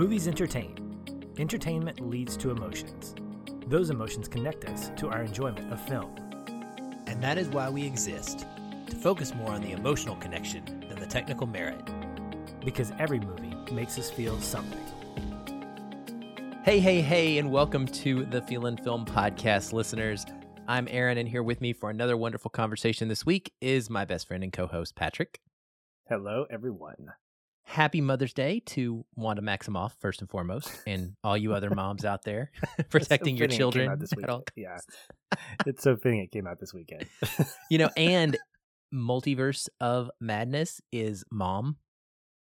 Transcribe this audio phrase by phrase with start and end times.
[0.00, 0.74] Movies entertain.
[1.36, 3.14] Entertainment leads to emotions.
[3.66, 6.16] Those emotions connect us to our enjoyment of film.
[7.06, 8.46] And that is why we exist
[8.86, 11.84] to focus more on the emotional connection than the technical merit.
[12.64, 14.80] Because every movie makes us feel something.
[16.64, 20.24] Hey, hey, hey, and welcome to the Feelin' Film Podcast, listeners.
[20.66, 24.28] I'm Aaron, and here with me for another wonderful conversation this week is my best
[24.28, 25.40] friend and co host, Patrick.
[26.08, 27.10] Hello, everyone.
[27.64, 32.24] Happy Mother's Day to Wanda Maximoff, first and foremost, and all you other moms out
[32.24, 32.50] there
[32.90, 33.98] protecting your children.
[33.98, 34.12] This
[34.56, 34.78] Yeah.
[35.64, 37.06] It's so fitting it came out this weekend.
[37.70, 38.36] you know, and
[38.92, 41.76] Multiverse of Madness is mom.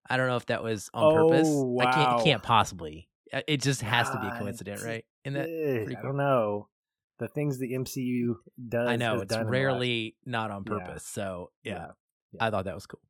[0.08, 1.48] I don't know if that was on oh, purpose.
[1.50, 1.84] Wow.
[1.84, 3.08] I can't, it can't possibly.
[3.30, 5.04] Uh, it just has to be a coincidence, right?
[5.24, 5.96] And that cool?
[5.98, 6.68] I don't know.
[7.18, 8.36] The things the MCU
[8.68, 8.88] does.
[8.88, 11.04] I know it's rarely not on purpose.
[11.10, 11.22] Yeah.
[11.22, 11.86] So yeah, yeah.
[12.32, 13.00] yeah, I thought that was cool.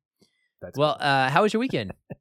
[0.61, 0.97] That's well.
[0.99, 1.93] Uh, how was your weekend?
[2.09, 2.17] it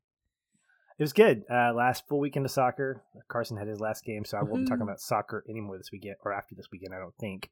[0.99, 1.43] was good.
[1.51, 3.03] Uh, last full weekend of soccer.
[3.29, 6.17] Carson had his last game, so I won't be talking about soccer anymore this weekend
[6.25, 6.95] or after this weekend.
[6.95, 7.51] I don't think.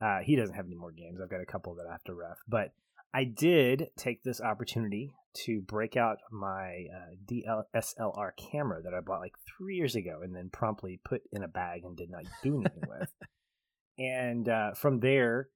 [0.00, 1.20] Uh, he doesn't have any more games.
[1.22, 2.72] I've got a couple that I have to ref, but
[3.14, 9.20] I did take this opportunity to break out my uh, DSLR camera that I bought
[9.20, 12.56] like three years ago, and then promptly put in a bag and did not do
[12.56, 13.10] anything with.
[13.98, 15.48] And uh, from there,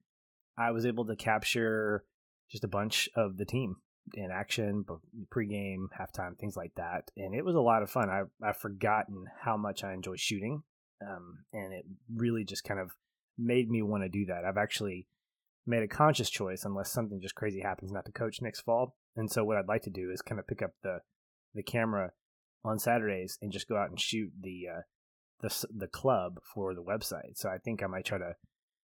[0.57, 2.03] I was able to capture
[2.49, 3.75] just a bunch of the team
[4.13, 4.85] in action,
[5.29, 7.11] pregame, halftime, things like that.
[7.15, 8.09] And it was a lot of fun.
[8.09, 10.63] I, I've forgotten how much I enjoy shooting.
[11.01, 12.91] Um, and it really just kind of
[13.37, 14.45] made me want to do that.
[14.45, 15.07] I've actually
[15.65, 18.95] made a conscious choice, unless something just crazy happens, not to coach next fall.
[19.15, 20.99] And so what I'd like to do is kind of pick up the
[21.53, 22.11] the camera
[22.63, 24.81] on Saturdays and just go out and shoot the uh,
[25.41, 27.35] the the club for the website.
[27.35, 28.35] So I think I might try to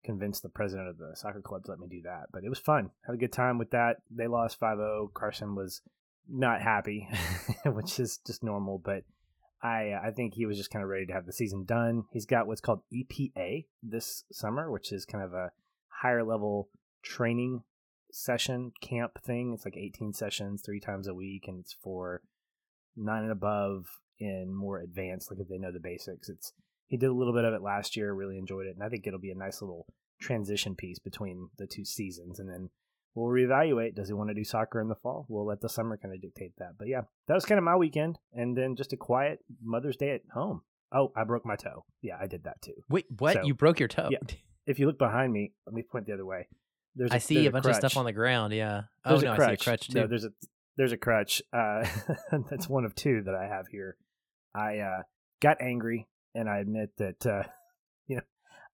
[0.08, 2.28] convince the president of the soccer club to let me do that.
[2.32, 2.90] But it was fun.
[3.06, 3.98] Had a good time with that.
[4.10, 5.12] They lost 5-0.
[5.12, 5.82] Carson was
[6.26, 7.06] not happy,
[7.66, 9.04] which is just normal, but
[9.62, 12.04] I uh, I think he was just kind of ready to have the season done.
[12.10, 15.50] He's got what's called EPA this summer, which is kind of a
[15.88, 16.70] higher level
[17.02, 17.64] training
[18.10, 19.52] session camp thing.
[19.52, 22.22] It's like 18 sessions, three times a week, and it's for
[22.96, 23.86] nine and above
[24.18, 26.30] in more advanced, like if they know the basics.
[26.30, 26.52] It's
[26.88, 29.06] he did a little bit of it last year, really enjoyed it, and I think
[29.06, 29.86] it'll be a nice little
[30.20, 32.70] transition piece between the two seasons, and then
[33.14, 33.94] we'll reevaluate.
[33.94, 35.26] Does he want to do soccer in the fall?
[35.28, 36.78] We'll let the summer kind of dictate that.
[36.78, 40.10] But yeah, that was kind of my weekend, and then just a quiet Mother's Day
[40.10, 40.62] at home.
[40.90, 41.84] Oh, I broke my toe.
[42.00, 42.74] Yeah, I did that too.
[42.88, 43.34] Wait, what?
[43.34, 44.08] So, you broke your toe?
[44.10, 44.18] Yeah.
[44.66, 46.48] If you look behind me, let me point the other way.
[46.94, 47.76] There's a, I see a, a bunch crutch.
[47.76, 48.52] of stuff on the ground.
[48.52, 48.82] Yeah.
[49.04, 50.00] There's oh no, I see a crutch too.
[50.00, 50.30] No, there's a
[50.76, 51.42] there's a crutch.
[51.52, 51.86] Uh,
[52.50, 53.96] that's one of two that I have here.
[54.54, 55.02] I uh,
[55.40, 57.42] got angry, and I admit that uh,
[58.06, 58.22] you know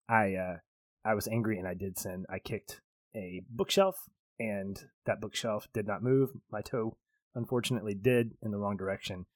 [0.08, 0.56] I uh,
[1.04, 2.24] I was angry and I did sin.
[2.28, 2.80] I kicked
[3.14, 3.96] a bookshelf,
[4.38, 6.30] and that bookshelf did not move.
[6.50, 6.96] My toe,
[7.34, 9.26] unfortunately, did in the wrong direction,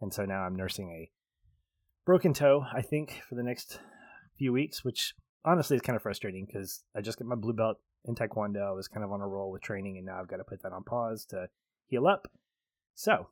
[0.00, 1.10] and so now I'm nursing a
[2.04, 2.64] broken toe.
[2.72, 3.80] I think for the next
[4.38, 5.14] few weeks, which
[5.44, 8.66] honestly is kind of frustrating because I just got my blue belt in Taekwondo.
[8.66, 10.62] I was kind of on a roll with training, and now I've got to put
[10.62, 11.48] that on pause to
[11.86, 12.30] heal up.
[12.94, 13.28] So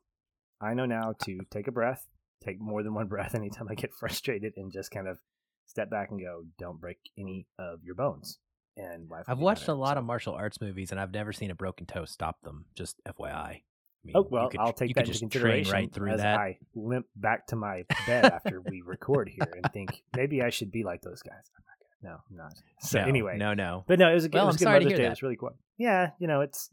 [0.61, 2.07] I know now to take a breath,
[2.43, 5.19] take more than one breath anytime I get frustrated, and just kind of
[5.67, 8.39] step back and go, don't break any of your bones.
[8.77, 10.01] And I've watched better, a lot so.
[10.01, 12.67] of martial arts movies, and I've never seen a broken toe stop them.
[12.75, 13.33] Just FYI.
[13.33, 13.63] I
[14.05, 16.39] mean, oh well, could, I'll take that into consideration right through as that.
[16.39, 20.71] I limp back to my bed after we record here and think maybe I should
[20.71, 21.51] be like those guys.
[21.57, 22.15] I'm not gonna.
[22.15, 22.55] No, I'm not.
[22.81, 23.85] So no, anyway, no, no.
[23.89, 24.37] But no, it was a, good.
[24.37, 25.07] well, it was I'm good sorry Mother's to hear Day.
[25.07, 25.57] It was really cool.
[25.79, 26.71] Yeah, you know, it's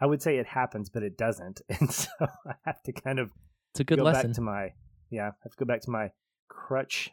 [0.00, 3.32] I would say it happens, but it doesn't, and so I have to kind of
[3.72, 4.28] it's a good go lesson.
[4.28, 4.72] back to my
[5.10, 6.10] yeah, I have to go back to my
[6.48, 7.10] crutch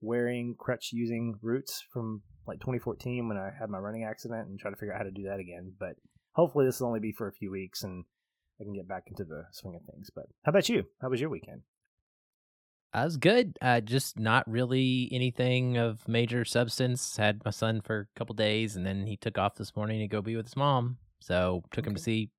[0.00, 4.70] wearing, crutch using roots from like 2014 when I had my running accident, and try
[4.70, 5.72] to figure out how to do that again.
[5.78, 5.96] But
[6.32, 8.04] hopefully, this will only be for a few weeks, and
[8.60, 10.10] I can get back into the swing of things.
[10.14, 10.84] But how about you?
[11.00, 11.62] How was your weekend?
[12.92, 13.56] I was good.
[13.62, 17.16] Uh, just not really anything of major substance.
[17.16, 20.08] Had my son for a couple days, and then he took off this morning to
[20.08, 20.98] go be with his mom.
[21.20, 21.90] So took okay.
[21.90, 22.30] him to see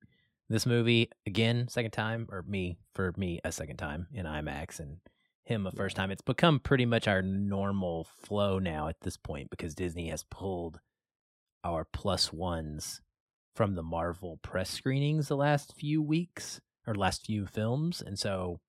[0.52, 4.98] this movie again, second time, or me for me a second time in IMAX, and
[5.44, 6.12] him a first time.
[6.12, 10.80] It's become pretty much our normal flow now at this point because Disney has pulled
[11.64, 13.02] our plus ones
[13.56, 18.60] from the Marvel press screenings the last few weeks or last few films, and so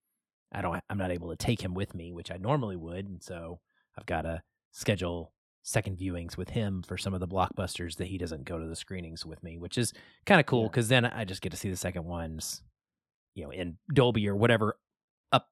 [0.51, 3.21] I don't I'm not able to take him with me, which I normally would, and
[3.21, 3.59] so
[3.97, 4.41] I've got to
[4.71, 5.32] schedule
[5.63, 8.75] second viewings with him for some of the blockbusters that he doesn't go to the
[8.75, 9.93] screenings with me, which is
[10.25, 11.01] kind of cool because yeah.
[11.01, 12.61] then I just get to see the second ones,
[13.33, 14.77] you know, in Dolby or whatever
[15.31, 15.47] up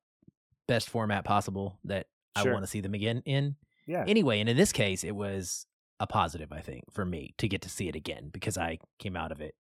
[0.67, 2.51] best format possible that sure.
[2.51, 3.55] I want to see them again in.
[3.87, 4.03] Yeah.
[4.05, 5.65] Anyway, and in this case, it was
[5.99, 9.15] a positive, I think, for me to get to see it again because I came
[9.15, 9.55] out of it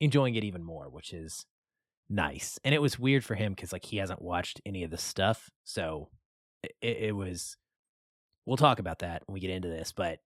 [0.00, 1.46] enjoying it even more, which is
[2.10, 2.58] nice.
[2.64, 5.50] And it was weird for him because like he hasn't watched any of the stuff,
[5.64, 6.10] so
[6.62, 7.56] it, it was.
[8.46, 10.20] We'll talk about that when we get into this, but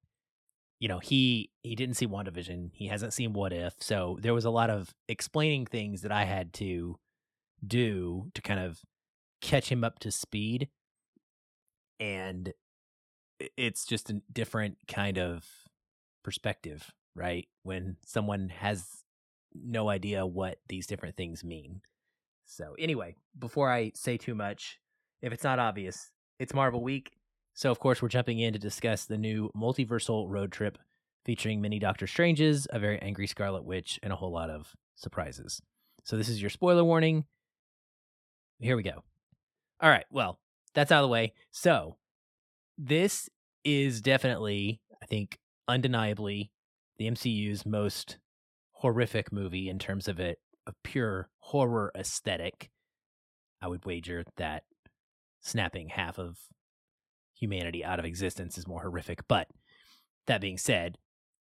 [0.78, 2.70] you know he he didn't see WandaVision.
[2.72, 6.24] He hasn't seen What If, so there was a lot of explaining things that I
[6.24, 6.98] had to
[7.66, 8.80] do to kind of
[9.40, 10.68] catch him up to speed.
[11.98, 12.52] And
[13.56, 15.46] it's just a different kind of
[16.22, 17.46] perspective, right?
[17.62, 19.04] When someone has
[19.54, 21.82] no idea what these different things mean.
[22.46, 24.80] So, anyway, before I say too much,
[25.22, 27.12] if it's not obvious, it's Marvel Week.
[27.60, 30.78] So, of course, we're jumping in to discuss the new multiversal road trip
[31.26, 35.60] featuring many Doctor Stranges, a very angry Scarlet Witch, and a whole lot of surprises.
[36.06, 37.26] So, this is your spoiler warning.
[38.60, 39.04] Here we go.
[39.78, 40.40] All right, well,
[40.72, 41.34] that's out of the way.
[41.50, 41.98] So,
[42.78, 43.28] this
[43.62, 46.52] is definitely, I think, undeniably
[46.96, 48.16] the MCU's most
[48.72, 52.70] horrific movie in terms of it a pure horror aesthetic.
[53.60, 54.62] I would wager that
[55.42, 56.38] snapping half of
[57.40, 59.26] humanity out of existence is more horrific.
[59.26, 59.48] But
[60.26, 60.98] that being said,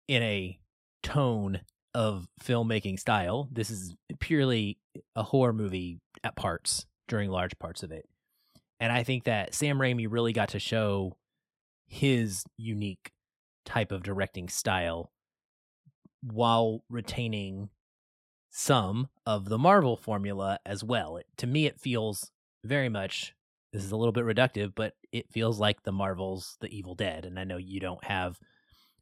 [0.09, 0.59] in a
[1.03, 1.61] tone
[1.95, 4.79] of filmmaking style, this is purely
[5.15, 8.09] a horror movie at parts during large parts of it.
[8.81, 11.17] And I think that Sam Raimi really got to show
[11.87, 13.13] his unique
[13.65, 15.13] type of directing style
[16.23, 17.69] while retaining
[18.51, 21.17] some of the Marvel formula as well.
[21.17, 22.31] It, to me, it feels
[22.65, 23.35] very much,
[23.75, 27.25] this is a little bit reductive, but it feels like the Marvel's The Evil Dead.
[27.25, 28.39] And I know you don't have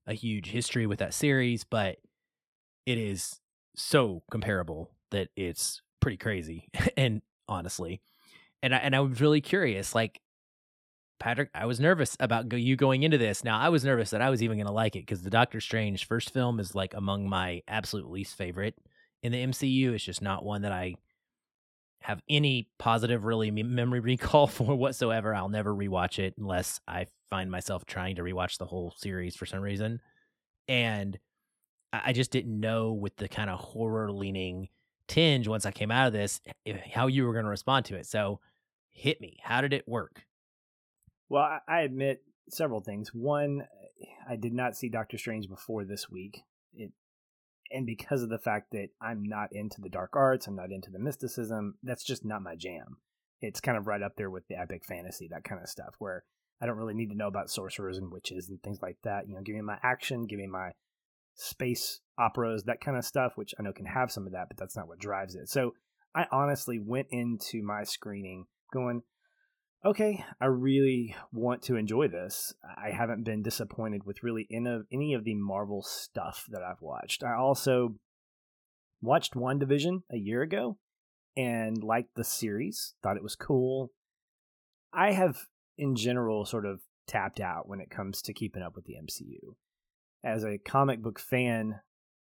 [0.06, 1.98] a huge history with that series, but
[2.86, 3.38] it is
[3.76, 6.69] so comparable that it's pretty crazy.
[6.96, 8.00] and honestly,
[8.62, 10.22] and I, and I was really curious, like,
[11.20, 13.44] Patrick, I was nervous about go- you going into this.
[13.44, 15.60] Now, I was nervous that I was even going to like it because the Doctor
[15.60, 18.76] Strange first film is like among my absolute least favorite
[19.22, 19.92] in the MCU.
[19.92, 20.94] It's just not one that I
[22.02, 25.34] have any positive, really memory recall for whatsoever.
[25.34, 29.46] I'll never rewatch it unless I find myself trying to rewatch the whole series for
[29.46, 30.00] some reason.
[30.69, 31.19] And
[31.93, 34.69] I just didn't know with the kind of horror leaning
[35.08, 36.40] tinge once I came out of this
[36.93, 38.06] how you were going to respond to it.
[38.06, 38.40] So,
[38.90, 39.38] hit me.
[39.43, 40.25] How did it work?
[41.28, 43.14] Well, I, admit several things.
[43.14, 43.66] One,
[44.28, 46.43] I did not see Doctor Strange before this week.
[47.70, 50.91] And because of the fact that I'm not into the dark arts, I'm not into
[50.91, 52.99] the mysticism, that's just not my jam.
[53.41, 56.25] It's kind of right up there with the epic fantasy, that kind of stuff, where
[56.61, 59.26] I don't really need to know about sorcerers and witches and things like that.
[59.26, 60.73] You know, give me my action, give me my
[61.35, 64.56] space operas, that kind of stuff, which I know can have some of that, but
[64.56, 65.49] that's not what drives it.
[65.49, 65.75] So
[66.14, 69.03] I honestly went into my screening going,
[69.84, 72.55] okay, I really want to enjoy this.
[72.76, 77.25] I haven't been disappointed with really any of the Marvel stuff that I've watched.
[77.25, 77.96] I also
[79.00, 80.79] watched WandaVision a year ago
[81.37, 83.90] and liked the series, thought it was cool.
[84.93, 85.46] I have,
[85.76, 89.55] in general, sort of tapped out when it comes to keeping up with the MCU.
[90.23, 91.81] As a comic book fan,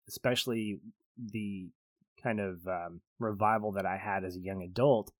[0.09, 0.81] especially
[1.19, 1.69] the
[2.23, 5.13] kind of um, revival that I had as a young adult,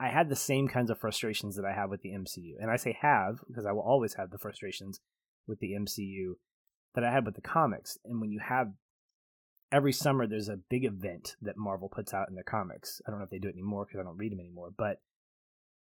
[0.00, 2.54] I had the same kinds of frustrations that I have with the MCU.
[2.58, 4.98] And I say have because I will always have the frustrations
[5.46, 6.36] with the MCU
[6.94, 7.98] that I had with the comics.
[8.06, 8.72] And when you have
[9.70, 13.02] every summer, there's a big event that Marvel puts out in their comics.
[13.06, 14.70] I don't know if they do it anymore because I don't read them anymore.
[14.74, 15.02] But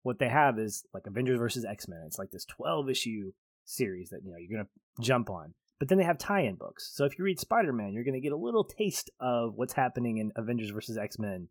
[0.04, 2.04] what they have is like Avengers versus X Men.
[2.06, 3.32] It's like this 12 issue
[3.64, 4.68] series that you know you're gonna
[5.00, 5.54] jump on.
[5.80, 6.92] But then they have tie-in books.
[6.94, 10.30] So if you read Spider-Man, you're gonna get a little taste of what's happening in
[10.36, 11.48] Avengers versus X Men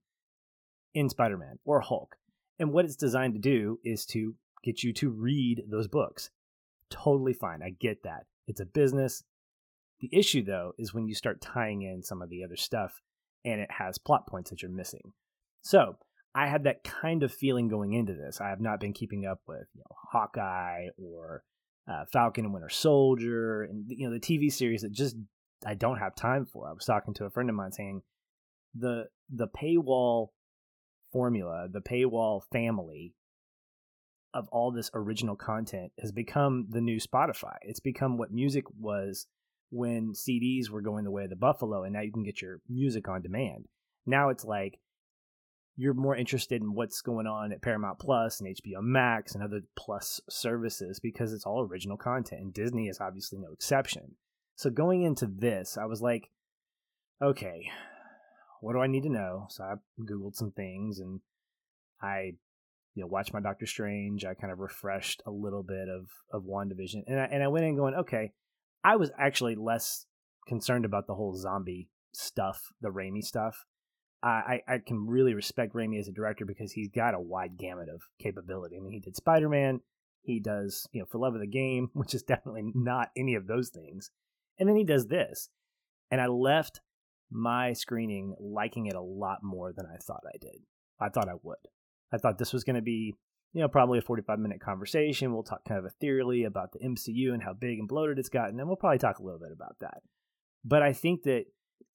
[0.94, 2.16] in Spider-Man or Hulk.
[2.64, 6.30] And what it's designed to do is to get you to read those books.
[6.90, 7.62] Totally fine.
[7.62, 8.26] I get that.
[8.48, 9.22] It's a business.
[10.00, 13.02] The issue, though, is when you start tying in some of the other stuff
[13.44, 15.12] and it has plot points that you're missing.
[15.62, 15.98] So
[16.34, 18.40] I had that kind of feeling going into this.
[18.40, 21.44] I have not been keeping up with you know, Hawkeye or
[21.92, 25.18] uh, Falcon and Winter Soldier and you know the TV series that just
[25.66, 26.70] I don't have time for.
[26.70, 28.04] I was talking to a friend of mine saying
[28.74, 30.30] the the paywall
[31.14, 33.14] formula, the paywall family
[34.34, 37.56] of all this original content has become the new Spotify.
[37.62, 39.28] It's become what music was
[39.70, 42.60] when CDs were going the way of the buffalo, and now you can get your
[42.68, 43.66] music on demand.
[44.06, 44.80] Now it's like
[45.76, 49.62] you're more interested in what's going on at Paramount Plus and HBO Max and other
[49.76, 54.16] Plus services because it's all original content, and Disney is obviously no exception.
[54.56, 56.30] So going into this, I was like,
[57.22, 57.72] okay,
[58.64, 59.48] what do I need to know?
[59.50, 61.20] So I googled some things and
[62.02, 62.34] I
[62.96, 64.24] you know watched my Doctor Strange.
[64.24, 67.66] I kind of refreshed a little bit of of WandaVision, and I, and I went
[67.66, 68.32] in going, okay,
[68.84, 70.06] I was actually less
[70.48, 73.66] concerned about the whole zombie stuff, the Raimi stuff.
[74.26, 77.90] I, I can really respect Raimi as a director because he's got a wide gamut
[77.90, 78.78] of capability.
[78.78, 79.82] I mean, he did Spider Man,
[80.22, 83.48] he does, you know, For Love of the Game, which is definitely not any of
[83.48, 84.12] those things.
[84.58, 85.50] And then he does this.
[86.10, 86.80] And I left
[87.34, 90.62] my screening liking it a lot more than I thought I did.
[91.00, 91.58] I thought I would.
[92.14, 93.16] I thought this was going to be,
[93.54, 95.34] you know, probably a 45 minute conversation.
[95.34, 98.60] We'll talk kind of ethereally about the MCU and how big and bloated it's gotten,
[98.60, 100.02] and we'll probably talk a little bit about that.
[100.64, 101.46] But I think that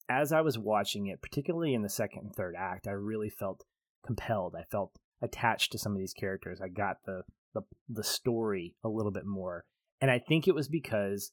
[0.09, 3.63] as I was watching it, particularly in the second and third act, I really felt
[4.05, 4.55] compelled.
[4.55, 4.91] I felt
[5.21, 6.59] attached to some of these characters.
[6.61, 9.65] I got the the, the story a little bit more.
[10.01, 11.31] And I think it was because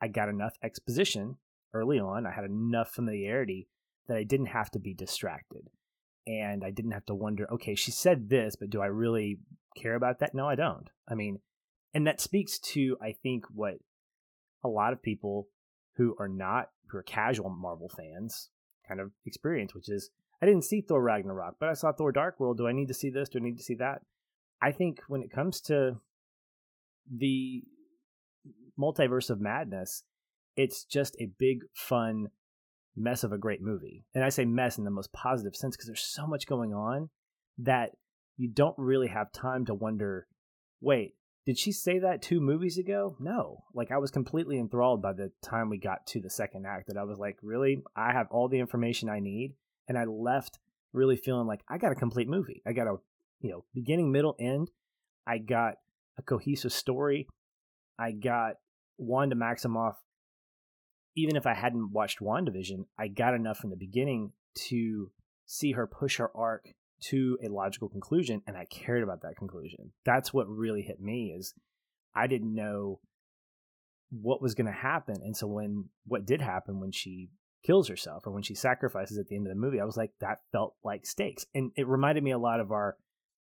[0.00, 1.36] I got enough exposition
[1.74, 2.26] early on.
[2.26, 3.68] I had enough familiarity
[4.06, 5.68] that I didn't have to be distracted.
[6.26, 9.38] And I didn't have to wonder, okay, she said this, but do I really
[9.76, 10.34] care about that?
[10.34, 10.88] No, I don't.
[11.08, 11.40] I mean,
[11.94, 13.76] and that speaks to, I think, what
[14.62, 15.48] a lot of people
[15.96, 18.50] who are not, who are casual Marvel fans
[18.86, 20.10] kind of experience, which is
[20.40, 22.58] I didn't see Thor Ragnarok, but I saw Thor Dark World.
[22.58, 23.28] Do I need to see this?
[23.28, 24.02] Do I need to see that?
[24.62, 26.00] I think when it comes to
[27.10, 27.62] the
[28.78, 30.04] multiverse of madness,
[30.58, 32.28] it's just a big, fun
[32.96, 34.04] mess of a great movie.
[34.14, 37.10] And I say mess in the most positive sense because there's so much going on
[37.58, 37.92] that
[38.36, 40.26] you don't really have time to wonder
[40.80, 41.14] wait,
[41.46, 43.16] did she say that two movies ago?
[43.18, 43.64] No.
[43.74, 46.96] Like, I was completely enthralled by the time we got to the second act that
[46.96, 47.82] I was like, really?
[47.96, 49.54] I have all the information I need.
[49.88, 50.60] And I left
[50.92, 52.62] really feeling like I got a complete movie.
[52.64, 52.98] I got a
[53.40, 54.70] you know, beginning, middle, end.
[55.26, 55.74] I got
[56.16, 57.28] a cohesive story.
[57.98, 58.54] I got
[58.96, 59.94] Wanda Maximoff.
[61.18, 64.30] Even if I hadn't watched WandaVision, I got enough from the beginning
[64.68, 65.10] to
[65.46, 66.68] see her push her arc
[67.00, 69.90] to a logical conclusion, and I cared about that conclusion.
[70.04, 71.54] That's what really hit me is
[72.14, 73.00] I didn't know
[74.10, 77.30] what was going to happen, and so when what did happen when she
[77.64, 80.12] kills herself or when she sacrifices at the end of the movie, I was like,
[80.20, 82.96] that felt like stakes, and it reminded me a lot of our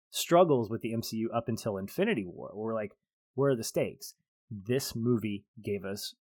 [0.10, 2.51] struggles with the MCU up until Infinity War.
[2.54, 2.92] where We're like,
[3.36, 4.13] where are the stakes?
[4.50, 6.13] This movie gave us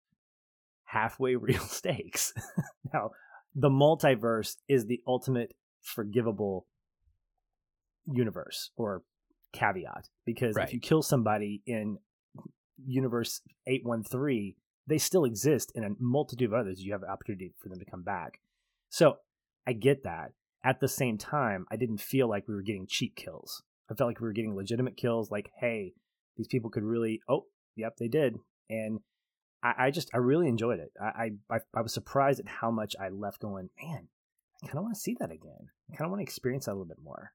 [0.91, 2.33] halfway real stakes.
[2.93, 3.11] now,
[3.55, 6.67] the multiverse is the ultimate forgivable
[8.05, 9.03] universe or
[9.53, 10.67] caveat because right.
[10.67, 11.97] if you kill somebody in
[12.85, 14.55] universe 813
[14.87, 17.85] they still exist in a multitude of others you have an opportunity for them to
[17.85, 18.39] come back
[18.89, 19.15] so
[19.67, 20.31] i get that
[20.63, 24.09] at the same time i didn't feel like we were getting cheap kills I felt
[24.09, 25.31] like we were getting legitimate kills.
[25.31, 25.93] Like, hey,
[26.37, 27.21] these people could really.
[27.27, 28.37] Oh, yep, they did.
[28.69, 28.99] And
[29.63, 30.91] I, I just I really enjoyed it.
[31.01, 33.69] I, I I was surprised at how much I left going.
[33.81, 34.07] Man,
[34.63, 35.69] I kind of want to see that again.
[35.91, 37.31] I kind of want to experience that a little bit more.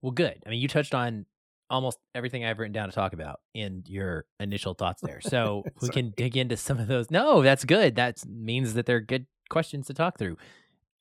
[0.00, 0.42] Well, good.
[0.46, 1.26] I mean, you touched on
[1.70, 5.20] almost everything I've written down to talk about in your initial thoughts there.
[5.20, 7.10] So we can dig into some of those.
[7.10, 7.96] No, that's good.
[7.96, 10.36] That means that they're good questions to talk through.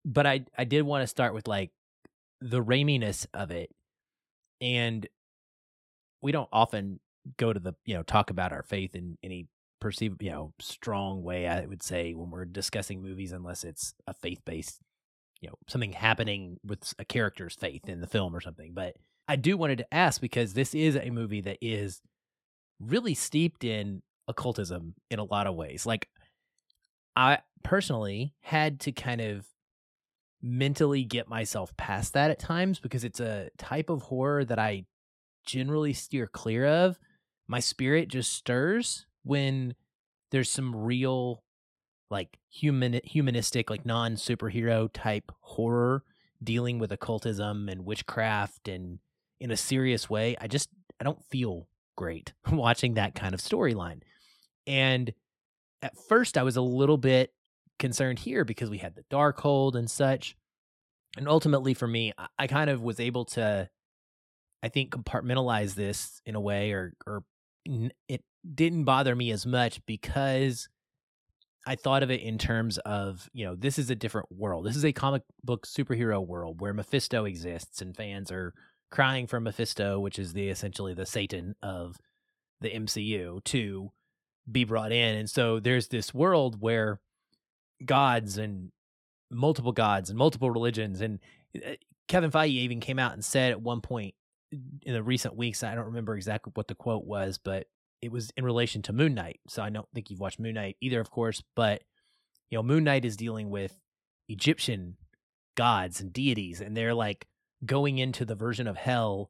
[0.06, 1.72] But I I did want to start with like
[2.42, 3.70] the raminess of it
[4.62, 5.08] and
[6.22, 7.00] we don't often
[7.38, 9.48] go to the you know talk about our faith in any
[9.82, 14.14] perceived you know strong way i would say when we're discussing movies unless it's a
[14.14, 14.80] faith-based
[15.42, 18.96] you know something happening with a character's faith in the film or something but
[19.28, 22.02] i do wanted to ask because this is a movie that is
[22.80, 26.08] really steeped in occultism in a lot of ways like
[27.16, 29.46] i personally had to kind of
[30.42, 34.86] mentally get myself past that at times because it's a type of horror that I
[35.46, 37.00] generally steer clear of.
[37.48, 39.76] My spirit just stirs when
[40.32, 41.44] there's some real
[42.10, 46.04] like human humanistic like non superhero type horror
[46.44, 49.00] dealing with occultism and witchcraft and
[49.40, 50.36] in a serious way.
[50.40, 54.02] I just I don't feel great watching that kind of storyline.
[54.68, 55.14] And
[55.82, 57.34] at first I was a little bit
[57.80, 60.36] concerned here because we had the Darkhold and such.
[61.18, 63.70] And ultimately, for me, I, I kind of was able to,
[64.64, 67.24] I think, compartmentalize this in a way, or or
[68.08, 68.24] it
[68.56, 70.68] didn't bother me as much because
[71.66, 74.66] I thought of it in terms of, you know, this is a different world.
[74.66, 78.54] This is a comic book superhero world where Mephisto exists and fans are
[78.90, 81.98] crying for Mephisto, which is the essentially the Satan of
[82.62, 83.92] the MCU, to
[84.52, 85.16] be brought in.
[85.18, 87.00] And so there's this world where
[87.86, 88.72] gods and
[89.30, 91.02] multiple gods and multiple religions.
[91.02, 91.20] And
[91.56, 91.72] uh,
[92.08, 94.16] Kevin Feige even came out and said at one point
[94.52, 97.68] in the recent weeks, I don't remember exactly what the quote was, but
[98.02, 99.40] it was in relation to Moon Knight.
[99.48, 101.84] So I don't think you've watched Moon Knight either, of course, but
[102.50, 103.80] you know, Moon Knight is dealing with
[104.28, 104.98] Egyptian
[105.56, 107.28] gods and deities, and they're like
[107.66, 109.30] going into the version of hell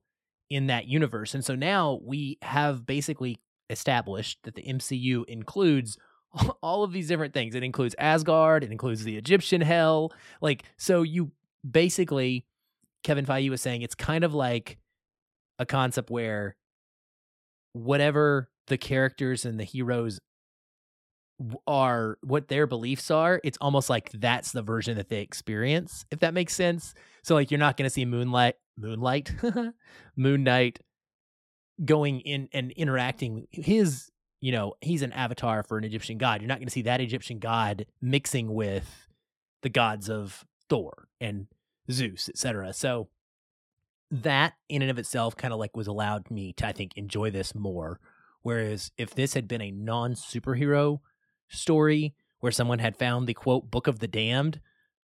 [0.50, 1.34] in that universe.
[1.34, 5.98] And so now we have basically established that the MCU includes
[6.62, 7.56] all of these different things.
[7.56, 10.12] It includes Asgard, it includes the Egyptian hell.
[10.42, 11.32] Like, so you
[11.70, 12.46] basically,
[13.04, 14.78] Kevin Feige was saying it's kind of like
[15.60, 16.56] a concept where
[17.74, 20.20] whatever the characters and the heroes
[21.66, 26.20] are what their beliefs are it's almost like that's the version that they experience if
[26.20, 26.94] that makes sense.
[27.24, 29.34] So like you're not going to see moonlight moonlight
[30.16, 30.80] moon knight
[31.84, 36.42] going in and interacting his you know he's an avatar for an egyptian god.
[36.42, 39.08] You're not going to see that egyptian god mixing with
[39.62, 41.48] the gods of thor and
[41.92, 43.10] zeus etc so
[44.12, 47.30] that in and of itself kind of like was allowed me to i think enjoy
[47.30, 48.00] this more
[48.42, 51.00] whereas if this had been a non superhero
[51.50, 54.60] story where someone had found the quote book of the damned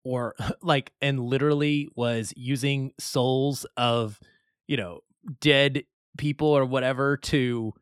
[0.03, 4.19] or like and literally was using souls of
[4.67, 5.01] you know
[5.41, 5.83] dead
[6.17, 7.73] people or whatever to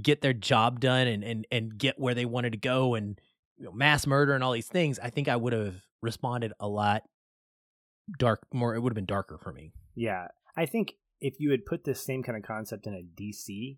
[0.00, 3.20] get their job done and and and get where they wanted to go and
[3.56, 6.68] you know, mass murder and all these things i think i would have responded a
[6.68, 7.02] lot
[8.16, 9.72] dark more it would have been darker for me.
[9.94, 10.28] Yeah.
[10.56, 13.76] I think if you had put this same kind of concept in a dc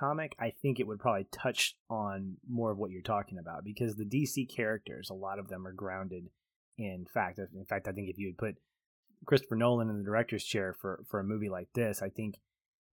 [0.00, 3.94] comic, I think it would probably touch on more of what you're talking about because
[3.94, 6.28] the DC characters, a lot of them are grounded
[6.78, 7.38] in fact.
[7.38, 8.56] In fact, I think if you had put
[9.26, 12.40] Christopher Nolan in the director's chair for for a movie like this, I think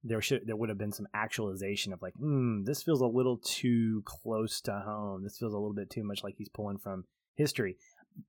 [0.04, 3.38] there should there would have been some actualization of like, hmm, this feels a little
[3.38, 5.24] too close to home.
[5.24, 7.78] This feels a little bit too much like he's pulling from history.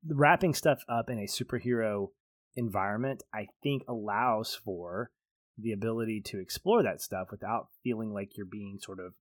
[0.06, 2.08] Wrapping stuff up in a superhero
[2.56, 5.10] environment, I think allows for
[5.58, 9.14] the ability to explore that stuff without feeling like you're being sort of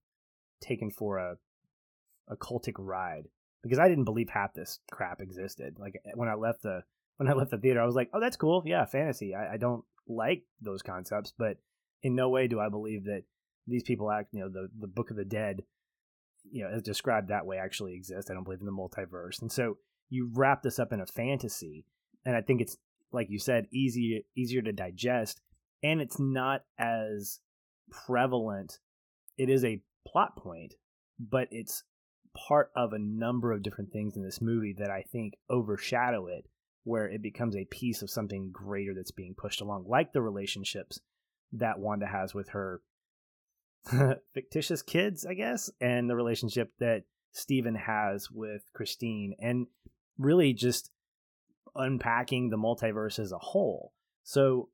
[0.60, 1.36] taken for a
[2.28, 3.24] a cultic ride
[3.62, 5.76] because I didn't believe half this crap existed.
[5.78, 6.82] Like eh, when I left the
[7.16, 8.62] when I left the theater, I was like, "Oh, that's cool.
[8.64, 9.34] Yeah, fantasy.
[9.34, 11.56] I, I don't like those concepts, but
[12.02, 13.24] in no way do I believe that
[13.66, 14.28] these people act.
[14.32, 15.62] You know, the the Book of the Dead,
[16.50, 18.30] you know, as described that way, actually exists.
[18.30, 19.78] I don't believe in the multiverse, and so
[20.08, 21.84] you wrap this up in a fantasy,
[22.24, 22.76] and I think it's
[23.12, 25.40] like you said, easy easier to digest
[25.82, 27.40] and it's not as
[27.90, 28.78] prevalent.
[29.36, 30.74] It is a plot point,
[31.18, 31.84] but it's
[32.36, 36.46] part of a number of different things in this movie that I think overshadow it,
[36.84, 41.00] where it becomes a piece of something greater that's being pushed along, like the relationships
[41.52, 42.80] that Wanda has with her
[44.34, 49.66] fictitious kids, I guess, and the relationship that Stephen has with Christine, and
[50.18, 50.90] really just
[51.74, 53.92] unpacking the multiverse as a whole.
[54.24, 54.68] So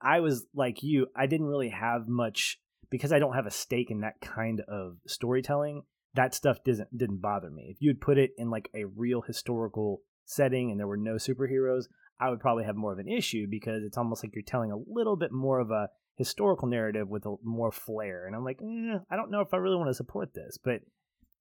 [0.00, 2.58] I was like you, I didn't really have much
[2.90, 5.82] because I don't have a stake in that kind of storytelling.
[6.14, 7.68] That stuff didn't didn't bother me.
[7.70, 11.84] If you'd put it in like a real historical setting and there were no superheroes,
[12.20, 14.76] I would probably have more of an issue because it's almost like you're telling a
[14.86, 18.26] little bit more of a historical narrative with a more flair.
[18.26, 20.58] And I'm like, eh, I don't know if I really want to support this.
[20.62, 20.82] But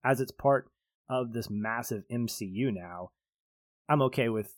[0.04, 0.72] as it's part
[1.10, 3.12] of this massive MCU now,
[3.90, 4.54] I'm okay with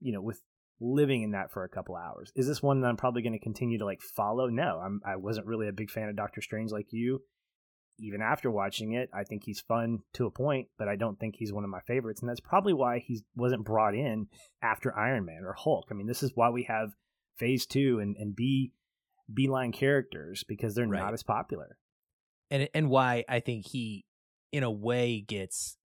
[0.00, 0.40] you know with
[0.82, 2.32] living in that for a couple hours.
[2.34, 4.48] Is this one that I'm probably going to continue to like follow?
[4.48, 7.22] No, I'm I wasn't really a big fan of Doctor Strange like you.
[7.98, 11.36] Even after watching it, I think he's fun to a point, but I don't think
[11.36, 14.26] he's one of my favorites, and that's probably why he wasn't brought in
[14.60, 15.86] after Iron Man or Hulk.
[15.90, 16.96] I mean, this is why we have
[17.36, 18.72] Phase Two and and B
[19.32, 20.98] B line characters because they're right.
[20.98, 21.76] not as popular,
[22.50, 24.04] and and why I think he,
[24.50, 25.76] in a way, gets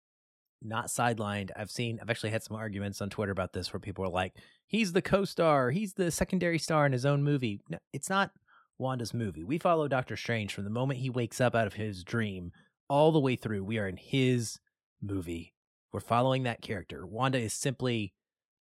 [0.62, 1.52] not sidelined.
[1.56, 4.34] I've seen, I've actually had some arguments on Twitter about this where people are like,
[4.65, 7.60] he's the co star, he's the secondary star in his own movie.
[7.70, 8.32] No, it's not
[8.78, 9.43] Wanda's movie.
[9.43, 12.52] We follow Doctor Strange from the moment he wakes up out of his dream
[12.89, 13.63] all the way through.
[13.63, 14.60] We are in his
[15.02, 15.54] movie.
[15.91, 17.06] We're following that character.
[17.06, 18.13] Wanda is simply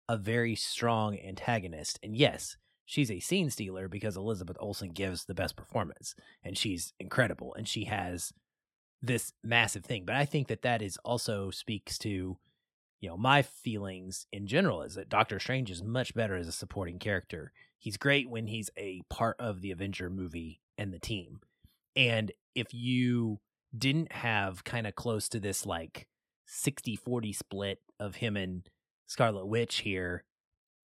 [0.08, 1.99] a very strong antagonist.
[2.03, 6.93] And yes, she's a scene stealer because Elizabeth Olsen gives the best performance and she's
[6.99, 8.31] incredible and she has
[9.01, 10.03] this massive thing.
[10.05, 12.38] But I think that that is also speaks to,
[12.99, 16.53] you know, my feelings in general is that Doctor Strange is much better as a
[16.53, 17.51] supporting character.
[17.77, 21.41] He's great when he's a part of the Avenger movie and the team.
[21.95, 23.39] And if you
[23.77, 26.08] didn't have kind of close to this like
[26.45, 28.67] 60 40 split of him and
[29.08, 30.23] Scarlet Witch here,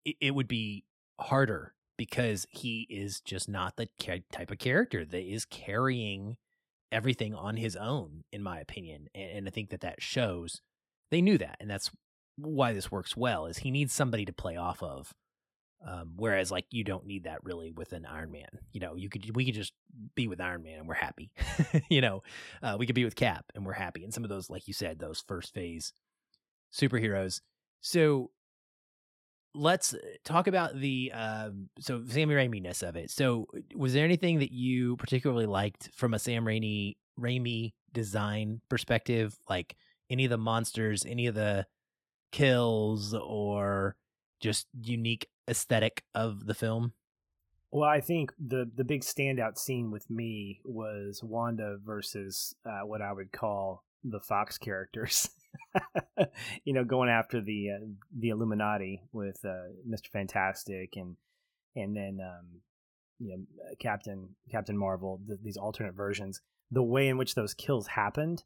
[0.05, 0.85] it, it would be
[1.21, 6.37] harder because he is just not the type of character that is carrying
[6.93, 9.09] everything on his own, in my opinion.
[9.15, 10.61] And, and I think that that shows
[11.11, 11.57] they knew that.
[11.61, 11.91] And that's
[12.37, 15.13] why this works well is he needs somebody to play off of.
[15.85, 18.61] Um, whereas like you don't need that really with an Iron Man.
[18.73, 19.73] You know, you could we could just
[20.15, 21.33] be with Iron Man and we're happy.
[21.91, 22.23] you know,
[22.63, 24.05] uh, we could be with Cap and we're happy.
[24.05, 25.93] And some of those, like you said, those first phase
[26.73, 27.41] superheroes.
[27.81, 28.31] So
[29.55, 33.11] let's uh, talk about the um, so Sam Raimi-ness of it.
[33.11, 39.37] So, was there anything that you particularly liked from a Sam Raimi Raimi design perspective,
[39.49, 39.77] like
[40.11, 41.67] any of the monsters, any of the
[42.31, 43.97] kills, or
[44.41, 46.93] just unique aesthetic of the film?
[47.71, 53.01] Well, I think the the big standout scene with me was Wanda versus uh, what
[53.01, 55.31] I would call the Fox characters.
[56.65, 57.87] you know, going after the uh,
[58.19, 61.17] the Illuminati with uh, Mister Fantastic and
[61.75, 62.61] and then um,
[63.19, 63.45] you know
[63.81, 65.21] Captain Captain Marvel.
[65.27, 66.41] Th- these alternate versions.
[66.71, 68.45] The way in which those kills happened,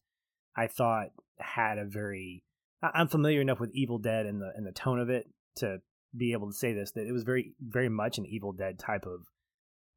[0.56, 2.42] I thought had a very.
[2.82, 5.78] I'm familiar enough with Evil Dead and the and the tone of it to
[6.16, 9.06] be able to say this that it was very very much an Evil Dead type
[9.06, 9.26] of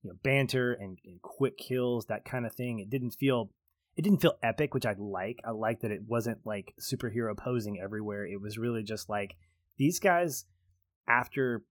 [0.04, 2.80] you know banter and, and quick kills that kind of thing.
[2.80, 3.52] It didn't feel
[4.00, 5.42] it didn't feel epic, which I like.
[5.44, 8.26] I like that it wasn't like superhero posing everywhere.
[8.26, 9.36] It was really just like
[9.78, 10.46] these guys
[11.06, 11.66] after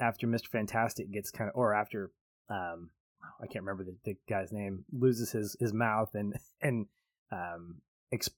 [0.00, 0.46] after Mr.
[0.46, 2.10] Fantastic gets kind of or after
[2.48, 2.88] um
[3.42, 6.86] I can't remember the, the guy's name loses his his mouth and and
[7.30, 7.82] um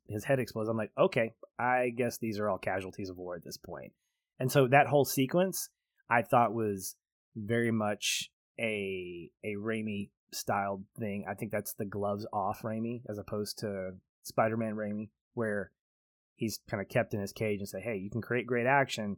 [0.09, 0.69] his head explodes.
[0.69, 3.93] I'm like, okay, I guess these are all casualties of war at this point.
[4.41, 5.69] And so that whole sequence
[6.11, 6.97] I thought was
[7.37, 11.25] very much a a Raimi styled thing.
[11.29, 15.73] I think that's the gloves off Raimi as opposed to Spider Man Raimi, where
[16.37, 19.17] he's kind of kept in his cage and say, Hey, you can create great action,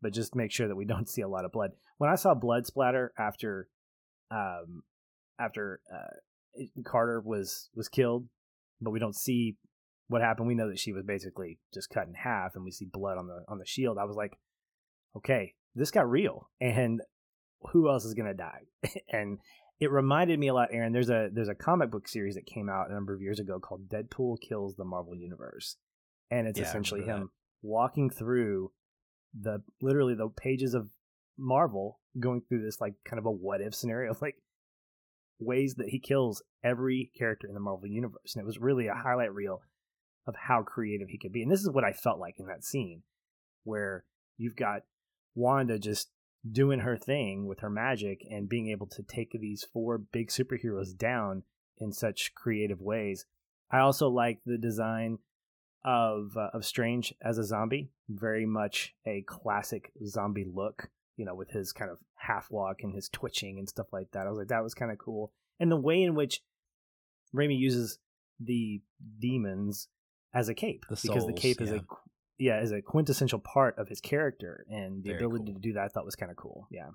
[0.00, 1.70] but just make sure that we don't see a lot of blood.
[1.98, 3.68] When I saw blood splatter after
[4.30, 4.82] um
[5.38, 6.16] after uh
[6.84, 8.28] Carter was was killed,
[8.80, 9.56] but we don't see
[10.08, 10.46] what happened.
[10.46, 13.26] We know that she was basically just cut in half and we see blood on
[13.26, 13.98] the on the shield.
[13.98, 14.38] I was like,
[15.16, 16.50] okay, this got real.
[16.60, 17.00] And
[17.72, 18.62] who else is gonna die?
[19.08, 19.38] and
[19.82, 20.92] it reminded me a lot, Aaron.
[20.92, 23.58] There's a there's a comic book series that came out a number of years ago
[23.58, 25.76] called Deadpool Kills the Marvel Universe,
[26.30, 27.30] and it's Yeah, essentially him
[27.62, 28.70] walking through
[29.34, 30.88] the literally the pages of
[31.36, 34.36] Marvel, going through this like kind of a what if scenario, like
[35.40, 38.94] ways that he kills every character in the Marvel universe, and it was really a
[38.94, 39.62] highlight reel
[40.28, 41.42] of how creative he could be.
[41.42, 43.02] And this is what I felt like in that scene,
[43.64, 44.04] where
[44.38, 44.82] you've got
[45.34, 46.08] Wanda just
[46.50, 50.96] doing her thing with her magic and being able to take these four big superheroes
[50.96, 51.44] down
[51.78, 53.26] in such creative ways.
[53.70, 55.18] I also like the design
[55.84, 61.34] of uh, of Strange as a zombie, very much a classic zombie look, you know,
[61.34, 64.26] with his kind of half walk and his twitching and stuff like that.
[64.26, 65.32] I was like that was kind of cool.
[65.58, 66.42] And the way in which
[67.34, 67.98] Raimi uses
[68.40, 68.82] the
[69.20, 69.88] demons
[70.34, 71.76] as a cape The because the cape is yeah.
[71.76, 72.01] a
[72.42, 75.54] yeah, is a quintessential part of his character and the Very ability cool.
[75.54, 76.66] to do that I thought was kind of cool.
[76.70, 76.88] Yeah.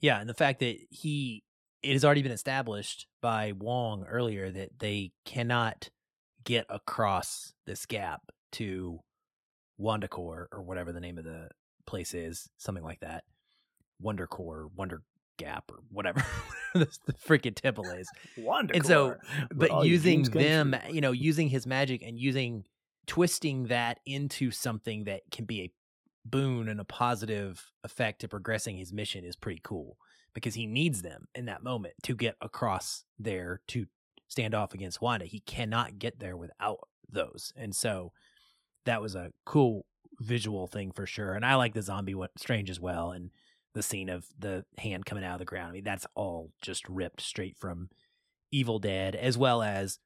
[0.00, 1.42] Yeah, and the fact that he
[1.82, 5.90] it has already been established by Wong earlier that they cannot
[6.44, 8.20] get across this gap
[8.52, 9.00] to
[9.80, 11.48] Wundagore or whatever the name of the
[11.86, 13.24] place is, something like that.
[14.02, 15.02] Wundagore, Wonder
[15.38, 16.22] Gap or whatever
[16.74, 18.08] the, the freaking temple is.
[18.38, 18.76] Wundagore.
[18.76, 19.16] And so,
[19.54, 22.64] But using them, you know, using his magic and using
[23.10, 25.72] twisting that into something that can be a
[26.24, 29.96] boon and a positive effect to progressing his mission is pretty cool
[30.32, 33.86] because he needs them in that moment to get across there to
[34.28, 35.26] stand off against Wanda.
[35.26, 37.52] He cannot get there without those.
[37.56, 38.12] And so
[38.86, 39.86] that was a cool
[40.20, 41.32] visual thing for sure.
[41.32, 43.10] And I like the zombie one strange as well.
[43.10, 43.30] And
[43.74, 45.70] the scene of the hand coming out of the ground.
[45.70, 47.88] I mean, that's all just ripped straight from
[48.52, 49.98] Evil Dead, as well as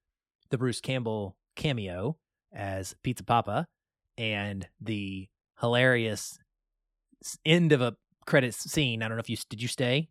[0.48, 2.16] the Bruce Campbell cameo
[2.54, 3.66] as Pizza Poppa
[4.16, 5.28] and the
[5.60, 6.38] hilarious
[7.44, 9.02] end of a credits scene.
[9.02, 10.08] I don't know if you did you stay?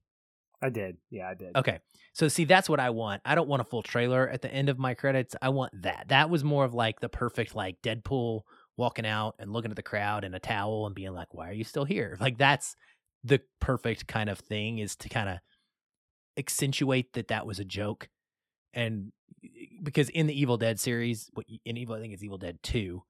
[0.62, 0.98] I did.
[1.10, 1.56] Yeah, I did.
[1.56, 1.80] Okay.
[2.14, 3.22] So see that's what I want.
[3.26, 5.36] I don't want a full trailer at the end of my credits.
[5.42, 6.06] I want that.
[6.10, 8.42] That was more of like the perfect like Deadpool
[8.78, 11.54] walking out and looking at the crowd in a towel and being like, "Why are
[11.54, 12.76] you still here?" Like that's
[13.24, 15.38] the perfect kind of thing is to kind of
[16.38, 18.10] accentuate that that was a joke.
[18.74, 19.12] And
[19.84, 23.04] because in the Evil Dead series, what in Evil I think it's Evil Dead 2,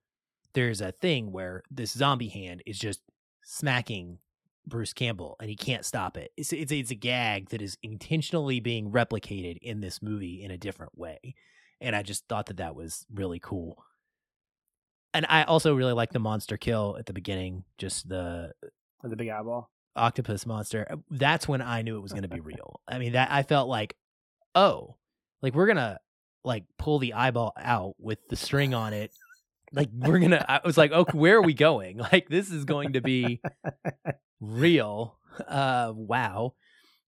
[0.54, 3.02] there's a thing where this zombie hand is just
[3.44, 4.20] smacking
[4.66, 6.32] Bruce Campbell and he can't stop it.
[6.38, 10.58] It's it's it's a gag that is intentionally being replicated in this movie in a
[10.58, 11.36] different way.
[11.82, 13.84] And I just thought that that was really cool.
[15.14, 18.54] And I also really like the monster kill at the beginning, just the
[19.04, 19.70] The big eyeball.
[19.96, 20.88] octopus monster.
[20.90, 22.80] Uh, That's when I knew it was going to be real.
[22.88, 23.96] I mean, that I felt like,
[24.56, 24.96] oh,
[25.42, 26.00] like we're gonna
[26.44, 29.12] like pull the eyeball out with the string on it.
[29.72, 30.46] Like we're gonna.
[30.48, 31.98] I was like, okay, where are we going?
[32.12, 33.42] Like this is going to be
[34.40, 35.18] real.
[35.48, 36.54] Uh, wow,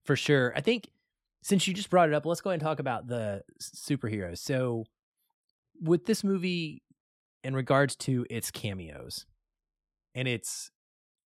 [0.03, 0.53] for sure.
[0.55, 0.89] I think
[1.43, 4.39] since you just brought it up, let's go ahead and talk about the superheroes.
[4.39, 4.85] So,
[5.79, 6.81] with this movie,
[7.43, 9.27] in regards to its cameos
[10.15, 10.71] and its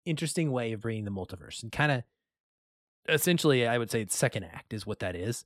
[0.05, 2.03] interesting way of bringing the multiverse, and kind of
[3.09, 5.45] essentially, I would say, its second act is what that is.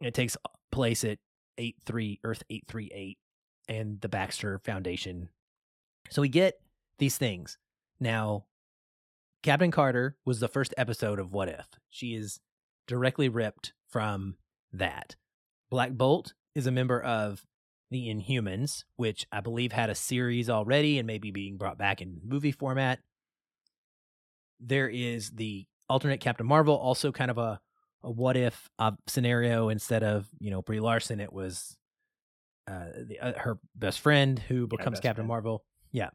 [0.00, 0.36] It takes
[0.72, 1.18] place at
[1.58, 3.18] eight three Earth eight three eight
[3.68, 5.28] and the Baxter Foundation.
[6.10, 6.60] So we get
[6.98, 7.58] these things
[8.00, 8.44] now.
[9.42, 11.66] Captain Carter was the first episode of What If.
[11.90, 12.40] She is
[12.86, 14.36] directly ripped from
[14.72, 15.16] that.
[15.70, 17.44] Black Bolt is a member of
[17.90, 22.20] the Inhumans, which I believe had a series already and maybe being brought back in
[22.24, 23.00] movie format.
[24.60, 27.60] There is the alternate Captain Marvel, also kind of a,
[28.04, 29.68] a what if uh, scenario.
[29.68, 31.76] Instead of you know Brie Larson, it was
[32.68, 35.28] uh, the, uh, her best friend who becomes Captain friend.
[35.28, 35.64] Marvel.
[35.90, 36.10] Yeah,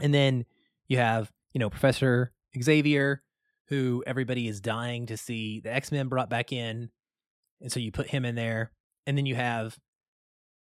[0.00, 0.44] and then
[0.88, 3.22] you have you know Professor Xavier,
[3.66, 6.90] who everybody is dying to see the X Men brought back in,
[7.60, 8.72] and so you put him in there,
[9.06, 9.76] and then you have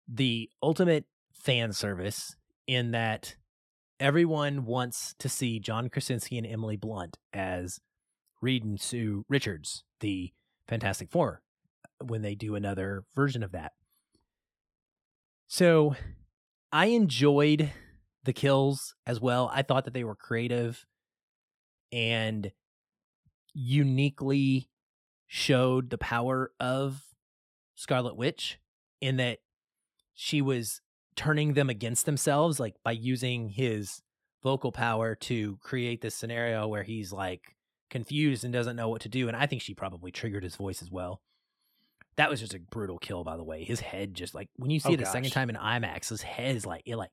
[0.09, 3.37] the ultimate fan service in that
[3.99, 7.81] everyone wants to see John Krasinski and Emily Blunt as
[8.41, 10.33] Reed and Sue Richards, the
[10.69, 11.41] Fantastic Four,
[11.85, 13.73] uh, when they do another version of that.
[15.49, 15.97] So
[16.71, 17.73] I enjoyed
[18.25, 19.51] the kills as well.
[19.53, 20.85] I thought that they were creative
[21.91, 22.53] and
[23.55, 24.69] uniquely
[25.27, 27.03] showed the power of
[27.75, 28.59] Scarlet Witch
[29.01, 29.39] in that
[30.15, 30.81] she was
[31.17, 34.03] turning them against themselves like by using his
[34.43, 37.57] vocal power to create this scenario where he's like
[37.93, 40.83] confused and doesn't know what to do and i think she probably triggered his voice
[40.83, 41.21] as well.
[42.17, 43.65] That was just a brutal kill by the way.
[43.65, 45.13] His head just like when you see oh, it a gosh.
[45.13, 47.11] second time in imax his head is like it like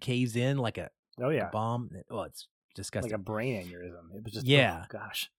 [0.00, 1.50] caves in like a oh yeah.
[1.50, 1.90] bomb.
[2.10, 3.12] Oh it's disgusting.
[3.12, 4.14] like a brain aneurysm.
[4.14, 4.82] It was just yeah.
[4.84, 5.30] oh, gosh.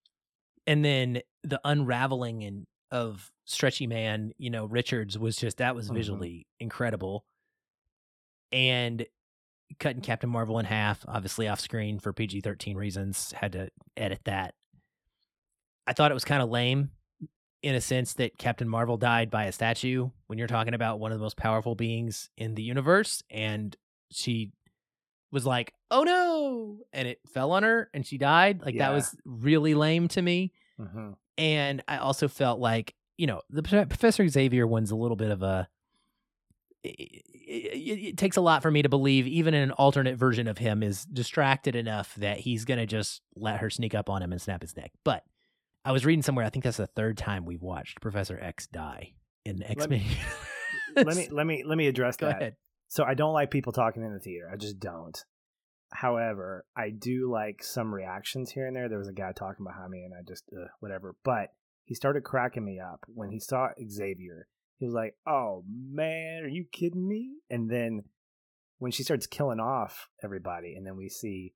[0.66, 5.86] And then the unraveling and of stretchy man you know richards was just that was
[5.86, 5.96] mm-hmm.
[5.96, 6.64] visually mm-hmm.
[6.64, 7.24] incredible.
[8.52, 9.06] And
[9.78, 14.54] cutting captain marvel in half obviously off screen for pg-13 reasons had to edit that
[15.86, 16.90] i thought it was kind of lame
[17.62, 21.12] in a sense that captain marvel died by a statue when you're talking about one
[21.12, 23.76] of the most powerful beings in the universe and
[24.10, 24.52] she
[25.32, 28.88] was like oh no and it fell on her and she died like yeah.
[28.88, 31.10] that was really lame to me mm-hmm.
[31.38, 35.42] and i also felt like you know, the Professor Xavier one's a little bit of
[35.42, 35.68] a.
[36.82, 40.58] It, it, it, takes a lot for me to believe even an alternate version of
[40.58, 44.32] him is distracted enough that he's going to just let her sneak up on him
[44.32, 44.92] and snap his neck.
[45.02, 45.24] But
[45.84, 49.12] I was reading somewhere, I think that's the third time we've watched Professor X die
[49.44, 50.02] in X Men.
[50.96, 52.40] Let, let me let me let me address Go that.
[52.40, 52.56] Ahead.
[52.88, 54.48] So I don't like people talking in the theater.
[54.52, 55.22] I just don't.
[55.92, 58.88] However, I do like some reactions here and there.
[58.88, 61.16] There was a guy talking behind me, and I just uh, whatever.
[61.22, 61.52] But
[61.84, 64.48] he started cracking me up when he saw Xavier.
[64.78, 68.04] He was like, "Oh man, are you kidding me?" And then
[68.78, 71.54] when she starts killing off everybody, and then we see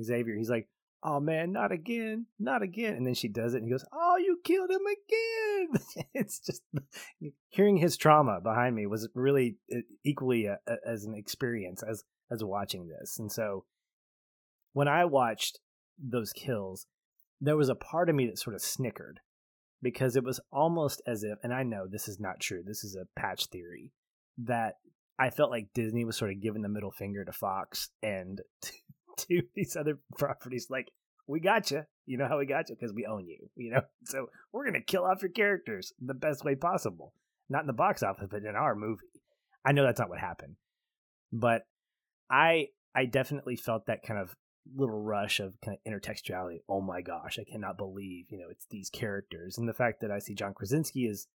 [0.00, 0.68] Xavier, he's like,
[1.02, 4.16] "Oh man, not again, not again!" And then she does it, and he goes, "Oh,
[4.16, 6.62] you killed him again!" it's just
[7.48, 12.04] hearing his trauma behind me was really uh, equally a, a, as an experience as
[12.30, 13.18] as watching this.
[13.18, 13.64] And so
[14.72, 15.60] when I watched
[15.98, 16.86] those kills,
[17.40, 19.20] there was a part of me that sort of snickered
[19.80, 22.96] because it was almost as if, and I know this is not true, this is
[22.96, 23.92] a patch theory,
[24.38, 24.74] that
[25.18, 28.40] I felt like Disney was sort of giving the middle finger to Fox and
[29.28, 30.90] to, these other properties, like,
[31.26, 31.84] we got you.
[32.06, 32.74] You know how we got you?
[32.74, 33.82] Because we own you, you know?
[34.04, 37.12] So we're to kill off your characters the best way possible.
[37.50, 39.02] Not in the box office, but in our movie.
[39.64, 40.56] I know that's not what happened.
[41.32, 41.66] But
[42.30, 44.34] I I definitely felt that kind of
[44.76, 46.60] little rush of kind of intertextuality.
[46.68, 49.58] Oh my gosh, I cannot believe, you know, it's these characters.
[49.58, 51.26] And the fact that I see John Krasinski as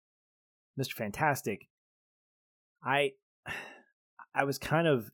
[0.79, 0.93] Mr.
[0.93, 1.67] Fantastic,
[2.83, 3.11] I
[4.35, 5.11] I was kind of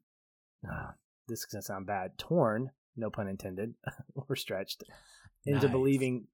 [0.70, 0.92] uh,
[1.30, 3.76] this is gonna sound bad, torn, no pun intended,
[4.16, 4.84] or stretched
[5.46, 5.72] into nice.
[5.72, 6.28] believing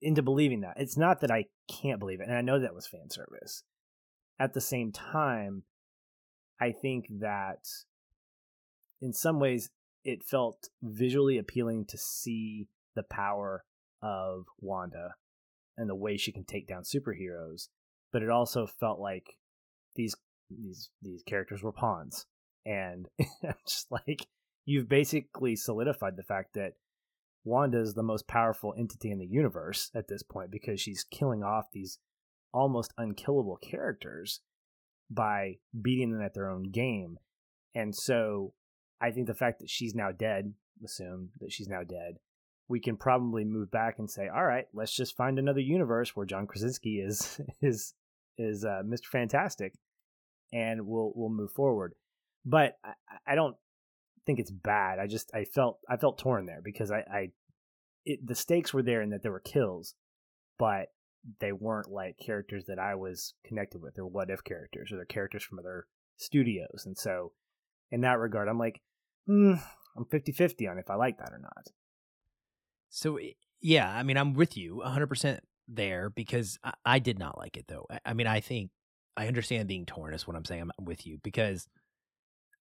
[0.00, 0.74] into believing that.
[0.76, 3.62] It's not that I can't believe it, and I know that was fan service.
[4.38, 5.62] At the same time,
[6.60, 7.66] I think that
[9.00, 9.70] in some ways
[10.04, 13.64] it felt visually appealing to see the power
[14.02, 15.14] of Wanda
[15.76, 17.68] and the way she can take down superheroes,
[18.12, 19.36] but it also felt like
[19.96, 20.14] these
[20.50, 22.26] these these characters were pawns,
[22.66, 23.08] and
[23.42, 24.26] I'm just like
[24.64, 26.74] you've basically solidified the fact that
[27.44, 31.42] Wanda is the most powerful entity in the universe at this point because she's killing
[31.42, 31.98] off these
[32.52, 34.40] almost unkillable characters
[35.10, 37.18] by beating them at their own game.
[37.74, 38.54] And so
[39.00, 42.18] I think the fact that she's now dead, assume that she's now dead,
[42.68, 46.24] we can probably move back and say, all right, let's just find another universe where
[46.24, 47.94] John Krasinski is is
[48.38, 49.06] is uh, Mr.
[49.12, 49.74] Fantastic,
[50.52, 51.94] and we'll we'll move forward.
[52.46, 52.92] But I,
[53.26, 53.56] I don't
[54.26, 54.98] think it's bad.
[54.98, 57.28] I just I felt I felt torn there because I, I
[58.04, 59.94] it, the stakes were there and that there were kills,
[60.58, 60.88] but
[61.40, 65.04] they weren't like characters that I was connected with or what if characters or they're
[65.04, 66.84] characters from other studios.
[66.84, 67.32] And so
[67.90, 68.82] in that regard, I'm like,
[69.28, 69.60] mm,
[69.96, 71.68] I'm 50 50 on if I like that or not.
[72.90, 73.18] So
[73.60, 77.66] yeah, I mean, I'm with you 100% there because I, I did not like it
[77.68, 77.86] though.
[77.90, 78.70] I, I, mean, I think
[79.16, 80.62] I understand being torn is what I'm saying.
[80.62, 81.68] I'm with you because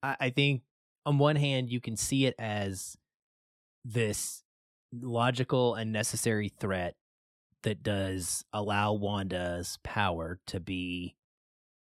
[0.01, 0.61] I, I think
[1.05, 2.97] on one hand you can see it as
[3.85, 4.43] this
[4.91, 6.95] logical and necessary threat
[7.63, 11.15] that does allow Wanda's power to be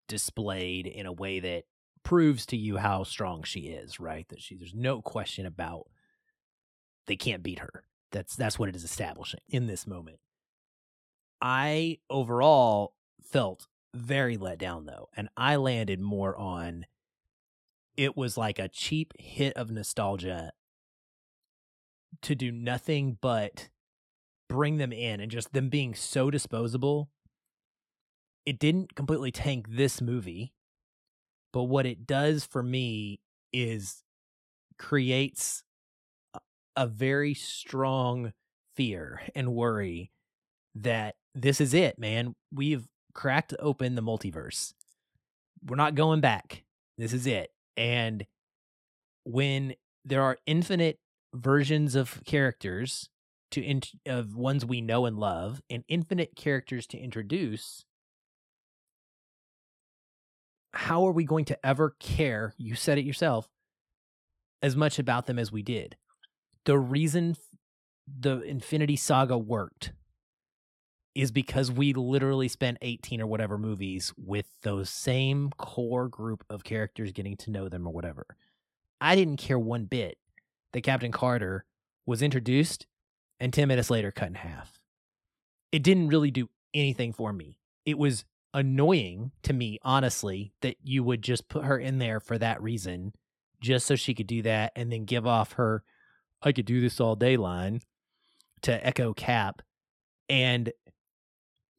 [0.08, 1.63] displayed in a way that
[2.03, 4.27] proves to you how strong she is, right?
[4.29, 5.88] That she there's no question about
[7.08, 7.84] they can't beat her.
[8.12, 10.19] That's that's what it is establishing in this moment.
[11.41, 16.86] I overall felt very let down though, and I landed more on
[18.00, 20.54] it was like a cheap hit of nostalgia
[22.22, 23.68] to do nothing but
[24.48, 27.10] bring them in and just them being so disposable.
[28.46, 30.54] It didn't completely tank this movie,
[31.52, 33.20] but what it does for me
[33.52, 34.02] is
[34.78, 35.66] creates
[36.78, 38.32] a very strong
[38.78, 40.10] fear and worry
[40.74, 42.34] that this is it, man.
[42.50, 44.74] We've cracked open the multiverse.
[45.68, 46.64] We're not going back.
[46.98, 47.52] This is it.
[47.80, 48.26] And
[49.24, 51.00] when there are infinite
[51.34, 53.10] versions of characters
[53.52, 57.86] to in, of ones we know and love and infinite characters to introduce
[60.74, 63.48] how are we going to ever care you said it yourself
[64.62, 65.96] as much about them as we did?
[66.65, 67.38] The reason
[68.08, 69.94] the infinity saga worked
[71.15, 76.63] is because we literally spent 18 or whatever movies with those same core group of
[76.63, 78.26] characters getting to know them or whatever
[79.02, 80.17] i didn't care one bit
[80.74, 81.65] that captain carter
[82.06, 82.88] was introduced
[83.39, 84.80] and 10 minutes later cut in half.
[85.72, 87.58] It didn't really do anything for me.
[87.86, 92.38] It was annoying to me, honestly, that you would just put her in there for
[92.38, 93.13] that reason,
[93.62, 95.84] just so she could do that and then give off her,
[96.41, 97.82] I could do this all day line
[98.63, 99.62] to Echo Cap
[100.28, 100.72] and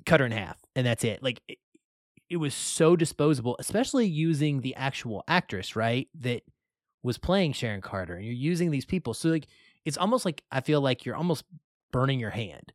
[0.06, 0.58] cut her in half.
[0.76, 1.22] And that's it.
[1.22, 1.58] Like, it,
[2.28, 6.08] it was so disposable, especially using the actual actress, right?
[6.14, 6.42] That
[7.02, 8.14] was playing Sharon Carter.
[8.14, 9.14] And you're using these people.
[9.14, 9.46] So, like,
[9.84, 11.44] it's almost like I feel like you're almost
[11.92, 12.72] burning your hand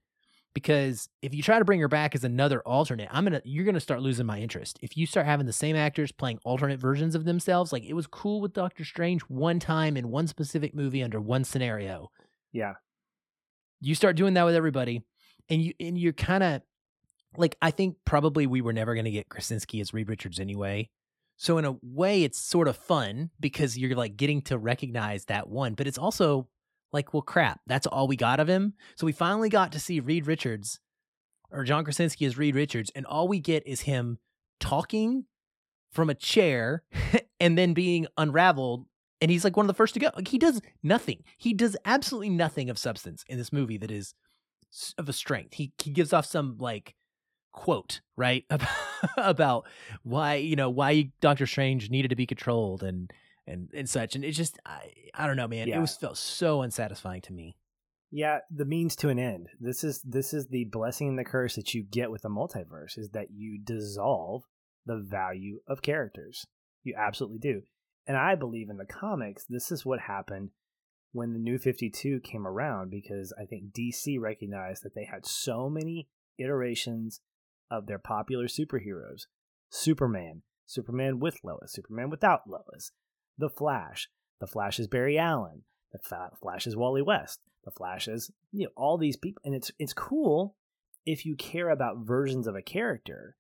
[0.56, 3.80] because if you try to bring her back as another alternate, I'm gonna you're gonna
[3.80, 4.80] start losing my interest.
[4.82, 8.08] If you start having the same actors playing alternate versions of themselves, like it was
[8.08, 12.10] cool with Doctor Strange one time in one specific movie under one scenario.
[12.54, 12.74] Yeah.
[13.82, 15.04] You start doing that with everybody,
[15.50, 16.62] and you and you're kind of
[17.38, 20.90] like I think probably we were never gonna get Krasinski as Reed Richards anyway.
[21.38, 25.50] So in a way, it's sort of fun because you're like getting to recognize that
[25.50, 26.48] one, but it's also
[26.94, 28.74] like, well, crap, that's all we got of him.
[28.96, 30.80] So we finally got to see Reed Richards
[31.52, 34.18] or John Krasinski as Reed Richards, and all we get is him
[34.60, 35.26] talking
[35.92, 36.84] from a chair
[37.40, 38.86] and then being unraveled.
[39.22, 40.10] And he's like one of the first to go.
[40.16, 41.24] Like he does nothing.
[41.38, 44.14] He does absolutely nothing of substance in this movie that is
[44.98, 45.54] of a strength.
[45.54, 46.96] He he gives off some like
[47.56, 48.46] quote right
[49.18, 49.66] about,
[50.04, 53.12] why you know why Doctor Strange needed to be controlled and
[53.48, 54.16] and and such.
[54.16, 55.68] And it's just I I don't know, man.
[55.68, 55.78] Yeah.
[55.78, 57.58] It was felt so unsatisfying to me.
[58.12, 59.50] Yeah, the means to an end.
[59.60, 62.98] This is this is the blessing and the curse that you get with the multiverse
[62.98, 64.44] is that you dissolve
[64.86, 66.46] the value of characters.
[66.84, 67.64] You absolutely do.
[68.08, 70.52] And I believe in the comics, this is what happened
[71.12, 75.70] when the new 52 came around because I think DC recognized that they had so
[75.70, 77.22] many iterations
[77.70, 79.28] of their popular superheroes.
[79.70, 82.92] Superman, Superman with Lois, Superman without Lois,
[83.38, 84.10] the Flash.
[84.40, 85.64] The Flash is Barry Allen.
[85.92, 86.00] The
[86.42, 87.40] Flash is Wally West.
[87.64, 90.56] The Flash is you know all these people, and it's it's cool
[91.06, 93.36] if you care about versions of a character.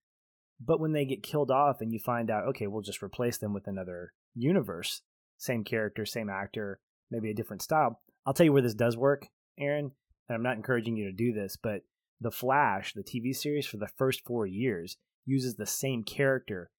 [0.59, 3.53] But when they get killed off and you find out, okay, we'll just replace them
[3.53, 5.01] with another universe,
[5.37, 6.79] same character, same actor,
[7.11, 7.99] maybe a different style.
[8.25, 9.27] I'll tell you where this does work,
[9.59, 9.91] Aaron,
[10.29, 11.81] and I'm not encouraging you to do this, but
[12.21, 16.69] The Flash, the TV series for the first four years, uses the same character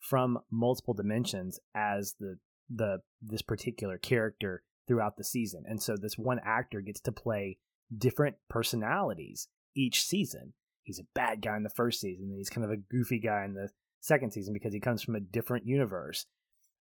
[0.00, 2.38] from multiple dimensions as the
[2.68, 5.64] the this particular character throughout the season.
[5.66, 7.58] And so this one actor gets to play
[7.96, 10.52] different personalities each season.
[10.82, 13.44] He's a bad guy in the first season, and he's kind of a goofy guy
[13.44, 13.70] in the
[14.00, 16.26] second season because he comes from a different universe.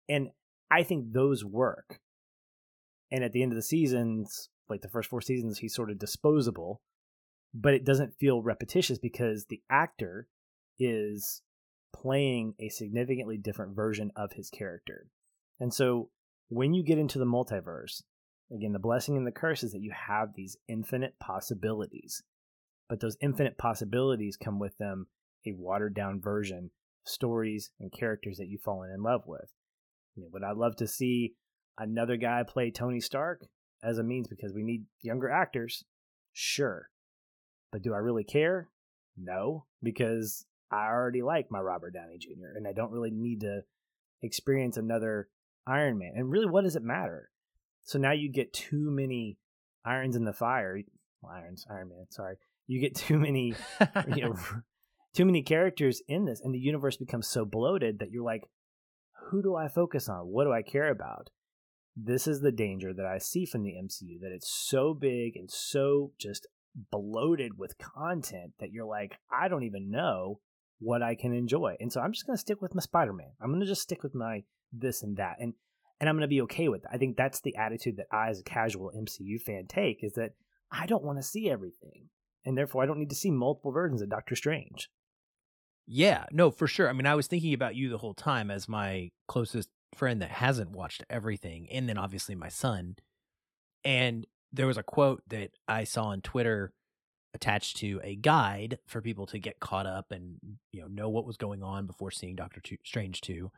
[0.10, 0.30] And
[0.72, 2.00] I think those work.
[3.12, 6.00] And at the end of the seasons, like the first four seasons, he's sort of
[6.00, 6.82] disposable,
[7.54, 10.28] but it doesn't feel repetitious because the actor
[10.80, 11.42] is
[11.94, 15.08] playing a significantly different version of his character.
[15.60, 16.10] And so
[16.50, 18.02] when you get into the multiverse,
[18.54, 22.24] again, the blessing and the curse is that you have these infinite possibilities.
[22.90, 25.08] But those infinite possibilities come with them
[25.46, 26.72] a watered down version
[27.06, 29.50] of stories and characters that you've fallen in love with.
[30.16, 31.36] You know, would I love to see
[31.78, 33.48] another guy play Tony Stark
[33.84, 35.84] as a means because we need younger actors?
[36.34, 36.91] Sure.
[37.72, 38.70] But do I really care?
[39.18, 42.56] No, because I already like my Robert Downey Jr.
[42.56, 43.62] and I don't really need to
[44.22, 45.30] experience another
[45.68, 46.14] Iron Man.
[46.16, 47.30] And really, what does it matter?
[47.84, 49.38] So now you get too many
[49.86, 50.80] irons in the fire.
[51.22, 52.06] Well, irons, Iron Man.
[52.10, 52.36] Sorry,
[52.68, 53.54] you get too many,
[54.16, 54.36] you know,
[55.14, 58.44] too many characters in this, and the universe becomes so bloated that you're like,
[59.30, 60.28] who do I focus on?
[60.28, 61.30] What do I care about?
[61.96, 65.52] This is the danger that I see from the MCU that it's so big and
[65.52, 70.40] so just bloated with content that you're like, I don't even know
[70.80, 71.76] what I can enjoy.
[71.80, 73.32] And so I'm just going to stick with my Spider-Man.
[73.42, 74.44] I'm going to just stick with my
[74.74, 75.38] this and that.
[75.40, 75.54] And
[76.00, 76.90] and I'm going to be okay with it.
[76.92, 80.32] I think that's the attitude that I as a casual MCU fan take is that
[80.72, 82.10] I don't want to see everything.
[82.44, 84.90] And therefore I don't need to see multiple versions of Doctor Strange.
[85.86, 86.90] Yeah, no, for sure.
[86.90, 90.32] I mean, I was thinking about you the whole time as my closest friend that
[90.32, 92.96] hasn't watched everything and then obviously my son.
[93.84, 96.74] And there was a quote that I saw on Twitter
[97.34, 101.10] attached to a guide for people to get caught up and mm, you know know
[101.10, 103.50] what was going on before seeing Doctor Strange 2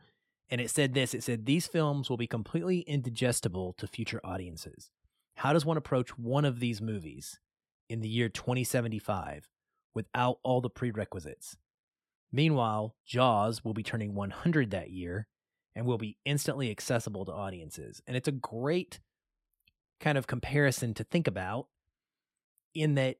[0.50, 4.90] and it said this it said these films will be completely indigestible to future audiences.
[5.36, 7.40] How does one approach one of these movies
[7.88, 9.48] in the year 2075
[9.94, 11.56] without all the prerequisites?
[12.30, 15.26] Meanwhile jaws will be turning 100 that year
[15.74, 18.00] and will be instantly accessible to audiences.
[18.06, 19.00] And it's a great
[20.00, 21.66] kind of comparison to think about
[22.74, 23.16] in that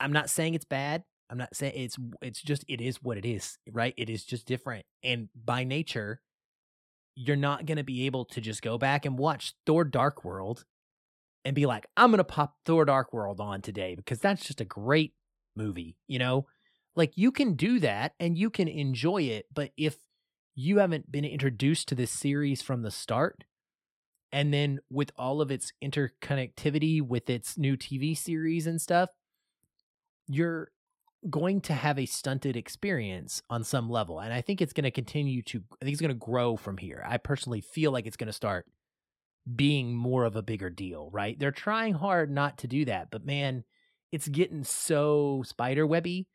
[0.00, 1.04] I'm not saying it's bad.
[1.30, 3.94] I'm not saying it's it's just it is what it is, right?
[3.96, 4.84] It is just different.
[5.02, 6.20] And by nature,
[7.14, 10.64] you're not going to be able to just go back and watch Thor Dark World
[11.44, 14.60] and be like, I'm going to pop Thor Dark World on today because that's just
[14.60, 15.14] a great
[15.56, 16.46] movie, you know?
[16.96, 19.96] Like you can do that and you can enjoy it, but if
[20.54, 23.44] you haven't been introduced to this series from the start,
[24.34, 29.10] and then with all of its interconnectivity with its new TV series and stuff,
[30.26, 30.72] you're
[31.30, 34.18] going to have a stunted experience on some level.
[34.18, 36.78] And I think it's going to continue to, I think it's going to grow from
[36.78, 37.04] here.
[37.06, 38.66] I personally feel like it's going to start
[39.54, 41.38] being more of a bigger deal, right?
[41.38, 43.62] They're trying hard not to do that, but man,
[44.10, 46.26] it's getting so spider webby,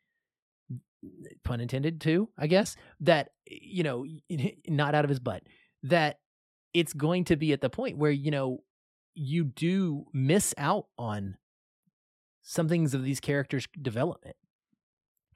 [1.44, 4.06] pun intended too, I guess, that, you know,
[4.68, 5.42] not out of his butt,
[5.82, 6.16] that
[6.72, 8.62] it's going to be at the point where, you know,
[9.14, 11.36] you do miss out on
[12.42, 14.36] some things of these characters' development.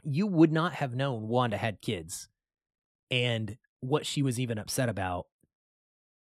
[0.04, 2.28] You would not have known Wanda had kids
[3.10, 5.26] and what she was even upset about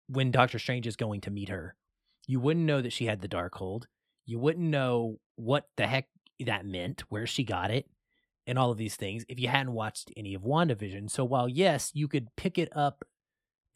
[0.08, 1.76] when Doctor Strange is going to meet her.
[2.28, 3.84] You wouldn't know that she had the Darkhold.
[4.26, 6.08] You wouldn't know what the heck
[6.46, 7.90] that meant, where she got it,
[8.46, 11.10] and all of these things if you hadn't watched any of WandaVision.
[11.10, 13.04] So while yes, you could pick it up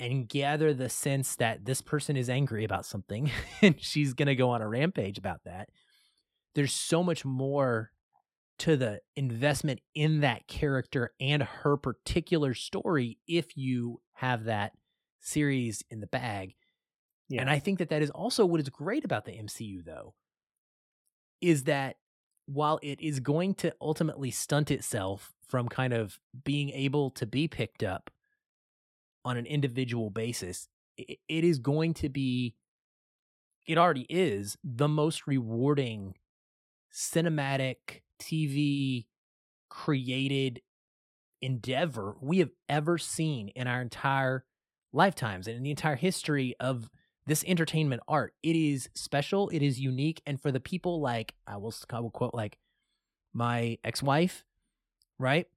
[0.01, 3.29] and gather the sense that this person is angry about something
[3.61, 5.69] and she's going to go on a rampage about that,
[6.55, 7.91] there's so much more
[8.57, 14.73] to the investment in that character and her particular story if you have that
[15.19, 16.55] series in the bag.
[17.29, 17.41] Yeah.
[17.41, 20.15] And I think that that is also what is great about the MCU though
[21.41, 21.97] is that
[22.45, 27.47] while it is going to ultimately stunt itself from kind of being able to be
[27.47, 28.09] picked up
[29.23, 30.67] on an individual basis,
[30.97, 32.55] it, is going to be
[33.67, 36.15] it already is the most rewarding
[36.91, 39.05] cinematic TV
[39.69, 40.61] created
[41.41, 44.45] endeavor we have ever seen in our entire
[44.93, 46.89] lifetimes and in the entire history of
[47.25, 48.33] this entertainment art.
[48.43, 52.11] It is special, it is unique, and for the people like I will, I will
[52.11, 52.57] quote like
[53.33, 54.43] my ex-wife,
[55.17, 55.47] right?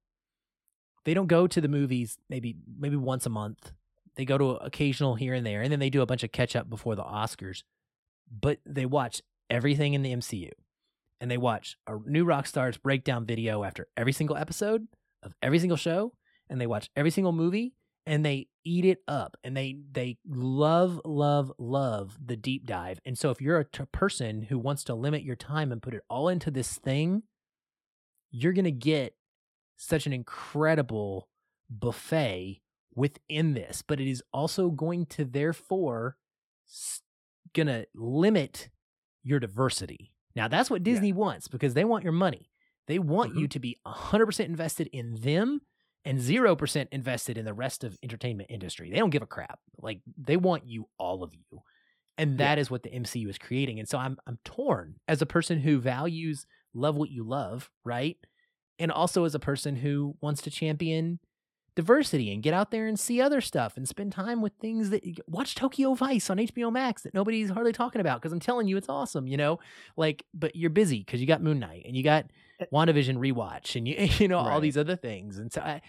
[1.05, 3.71] They don't go to the movies maybe maybe once a month.
[4.15, 6.55] They go to occasional here and there, and then they do a bunch of catch
[6.55, 7.63] up before the Oscars.
[8.29, 10.51] But they watch everything in the MCU
[11.19, 14.87] and they watch a new Rockstars breakdown video after every single episode
[15.23, 16.13] of every single show,
[16.49, 17.73] and they watch every single movie,
[18.05, 22.99] and they eat it up, and they they love love love the deep dive.
[23.05, 25.93] And so, if you're a t- person who wants to limit your time and put
[25.93, 27.23] it all into this thing,
[28.29, 29.15] you're gonna get
[29.77, 31.27] such an incredible
[31.69, 32.61] buffet
[32.93, 36.17] within this, but it is also going to therefore
[37.53, 38.69] gonna limit
[39.23, 41.15] your diversity now that's what Disney yeah.
[41.15, 42.49] wants because they want your money.
[42.87, 43.39] They want mm-hmm.
[43.39, 45.61] you to be 100% invested in them
[46.03, 48.91] and 0% invested in the rest of entertainment industry.
[48.91, 49.59] They don't give a crap.
[49.79, 51.61] Like they want you all of you.
[52.17, 52.61] And that yeah.
[52.61, 53.79] is what the MCU is creating.
[53.79, 58.17] And so I'm I'm torn as a person who values love what you love, right?
[58.77, 61.19] And also as a person who wants to champion
[61.75, 65.03] diversity and get out there and see other stuff and spend time with things that
[65.27, 68.77] watch Tokyo Vice on HBO Max that nobody's hardly talking about because I'm telling you
[68.77, 69.59] it's awesome, you know?
[69.97, 73.75] Like but you're busy cuz you got Moon Knight and you got eh WandaVision rewatch
[73.75, 74.53] and you you know right.
[74.53, 75.81] all these other things and so I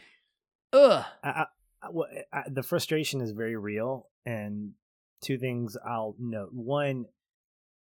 [0.72, 1.46] ugh I, I,
[1.90, 4.72] well, eh, I, the frustration is very real and
[5.22, 6.50] two things I'll note.
[6.52, 7.06] One,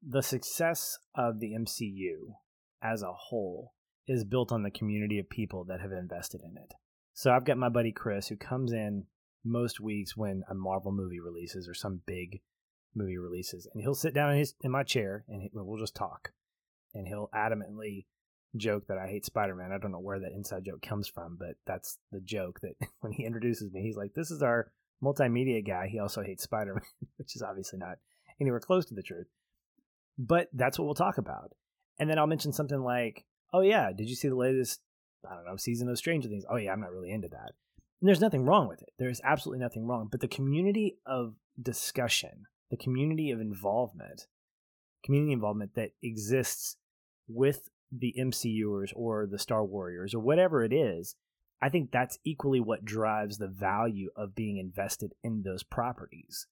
[0.06, 2.34] the success of the MCU
[2.80, 3.72] as a whole
[4.08, 6.74] is built on the community of people that have invested in it.
[7.12, 9.04] So I've got my buddy Chris who comes in
[9.44, 12.40] most weeks when a Marvel movie releases or some big
[12.94, 15.94] movie releases, and he'll sit down in his in my chair and he, we'll just
[15.94, 16.32] talk,
[16.94, 18.06] and he'll adamantly
[18.56, 19.72] joke that I hate Spider Man.
[19.72, 23.12] I don't know where that inside joke comes from, but that's the joke that when
[23.12, 27.08] he introduces me, he's like, "This is our multimedia guy." He also hates Spider Man,
[27.16, 27.98] which is obviously not
[28.40, 29.28] anywhere close to the truth.
[30.18, 31.52] But that's what we'll talk about,
[31.98, 34.80] and then I'll mention something like, "Oh yeah, did you see the latest
[35.28, 36.44] I don't know, season of Stranger Things.
[36.48, 37.52] Oh yeah, I'm not really into that.
[38.00, 38.90] And there's nothing wrong with it.
[38.98, 40.08] There's absolutely nothing wrong.
[40.10, 44.26] But the community of discussion, the community of involvement,
[45.04, 46.76] community involvement that exists
[47.26, 51.16] with the MCUers or the Star Warriors or whatever it is,
[51.60, 56.46] I think that's equally what drives the value of being invested in those properties.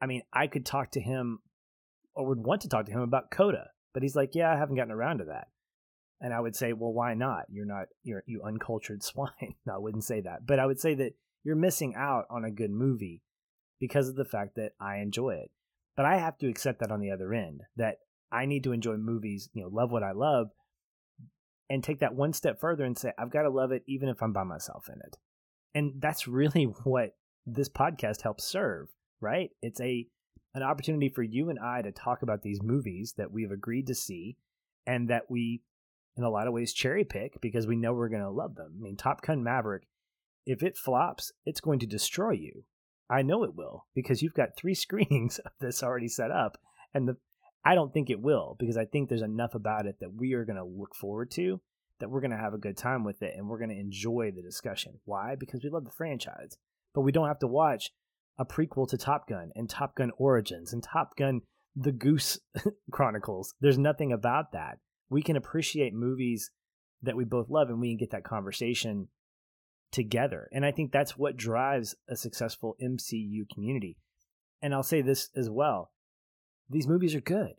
[0.00, 1.40] I mean, I could talk to him
[2.14, 4.76] or would want to talk to him about Coda, but he's like, yeah, I haven't
[4.76, 5.48] gotten around to that.
[6.20, 7.44] And I would say, well, why not?
[7.50, 9.54] You're not you're you uncultured swine.
[9.66, 11.12] no, I wouldn't say that, but I would say that
[11.44, 13.22] you're missing out on a good movie
[13.80, 15.50] because of the fact that I enjoy it.
[15.96, 17.96] But I have to accept that on the other end that
[18.30, 20.50] I need to enjoy movies, you know, love what I love,
[21.68, 24.22] and take that one step further and say I've got to love it even if
[24.22, 25.16] I'm by myself in it.
[25.74, 27.16] And that's really what
[27.46, 28.88] this podcast helps serve,
[29.20, 29.50] right?
[29.62, 30.06] It's a
[30.52, 33.94] an opportunity for you and I to talk about these movies that we've agreed to
[33.94, 34.36] see
[34.84, 35.62] and that we
[36.16, 38.74] in a lot of ways cherry pick because we know we're going to love them.
[38.78, 39.84] I mean, Top Gun Maverick,
[40.46, 42.64] if it flops, it's going to destroy you.
[43.08, 46.58] I know it will because you've got three screenings of this already set up,
[46.94, 47.16] and the
[47.64, 50.44] I don't think it will because I think there's enough about it that we are
[50.44, 51.60] going to look forward to,
[51.98, 54.32] that we're going to have a good time with it, and we're going to enjoy
[54.34, 55.00] the discussion.
[55.04, 55.34] Why?
[55.38, 56.56] Because we love the franchise,
[56.94, 57.90] but we don't have to watch
[58.38, 61.42] a prequel to Top Gun and Top Gun Origins and Top Gun
[61.76, 62.38] The Goose
[62.90, 63.54] Chronicles.
[63.60, 64.78] There's nothing about that
[65.10, 66.50] we can appreciate movies
[67.02, 69.08] that we both love and we can get that conversation
[69.90, 70.48] together.
[70.52, 73.96] And I think that's what drives a successful MCU community.
[74.62, 75.90] And I'll say this as well.
[76.68, 77.54] These movies are good.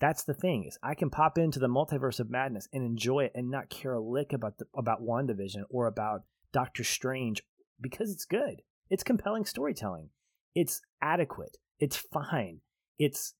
[0.00, 3.32] That's the thing is I can pop into the multiverse of madness and enjoy it
[3.34, 6.22] and not care a lick about the, about WandaVision or about
[6.52, 7.42] Doctor Strange
[7.80, 8.62] because it's good.
[8.90, 10.10] It's compelling storytelling.
[10.54, 11.56] It's adequate.
[11.78, 12.60] It's fine.
[12.98, 13.34] It's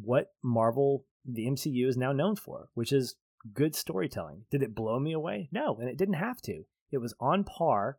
[0.00, 3.16] what Marvel the MCU is now known for, which is
[3.52, 4.44] good storytelling.
[4.50, 5.48] Did it blow me away?
[5.52, 6.64] No, and it didn't have to.
[6.92, 7.98] It was on par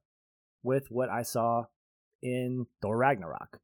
[0.64, 1.66] with what I saw
[2.22, 3.60] in Thor Ragnarok.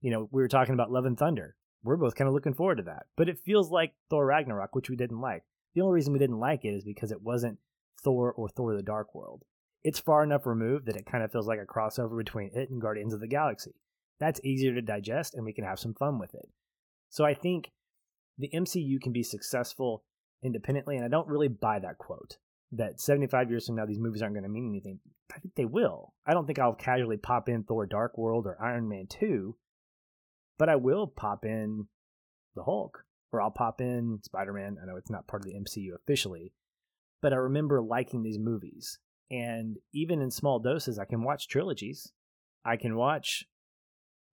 [0.00, 1.56] You know, we were talking about Love and Thunder.
[1.84, 3.06] We're both kind of looking forward to that.
[3.16, 5.44] But it feels like Thor Ragnarok, which we didn't like.
[5.74, 7.58] The only reason we didn't like it is because it wasn't
[8.02, 9.42] Thor or Thor the Dark World.
[9.84, 12.80] It's far enough removed that it kind of feels like a crossover between it and
[12.80, 13.74] Guardians of the Galaxy.
[14.18, 16.48] That's easier to digest and we can have some fun with it.
[17.10, 17.70] So I think
[18.38, 20.04] the MCU can be successful
[20.42, 22.38] independently, and I don't really buy that quote
[22.72, 24.98] that 75 years from now these movies aren't going to mean anything.
[25.34, 26.14] I think they will.
[26.26, 29.56] I don't think I'll casually pop in Thor Dark World or Iron Man 2,
[30.58, 31.86] but I will pop in
[32.54, 34.76] the Hulk or I'll pop in Spider Man.
[34.82, 36.52] I know it's not part of the MCU officially,
[37.22, 38.98] but I remember liking these movies.
[39.30, 42.12] And even in small doses, I can watch trilogies.
[42.64, 43.44] I can watch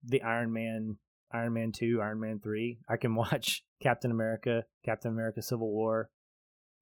[0.04, 0.98] the Iron Man
[1.34, 2.78] Iron Man 2, Iron Man 3.
[2.88, 6.10] I can watch Captain America, Captain America Civil War,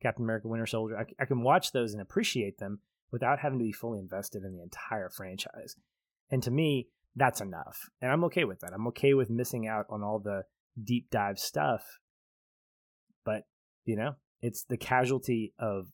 [0.02, 0.98] Captain America Winter Soldier.
[0.98, 2.80] I, I can watch those and appreciate them
[3.10, 5.76] without having to be fully invested in the entire franchise.
[6.30, 7.90] And to me, that's enough.
[8.00, 8.72] And I'm okay with that.
[8.72, 10.44] I'm okay with missing out on all the
[10.82, 11.82] deep dive stuff.
[13.24, 13.42] But,
[13.84, 15.88] you know, it's the casualty of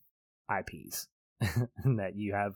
[0.49, 1.07] IPs
[1.41, 2.53] that you have.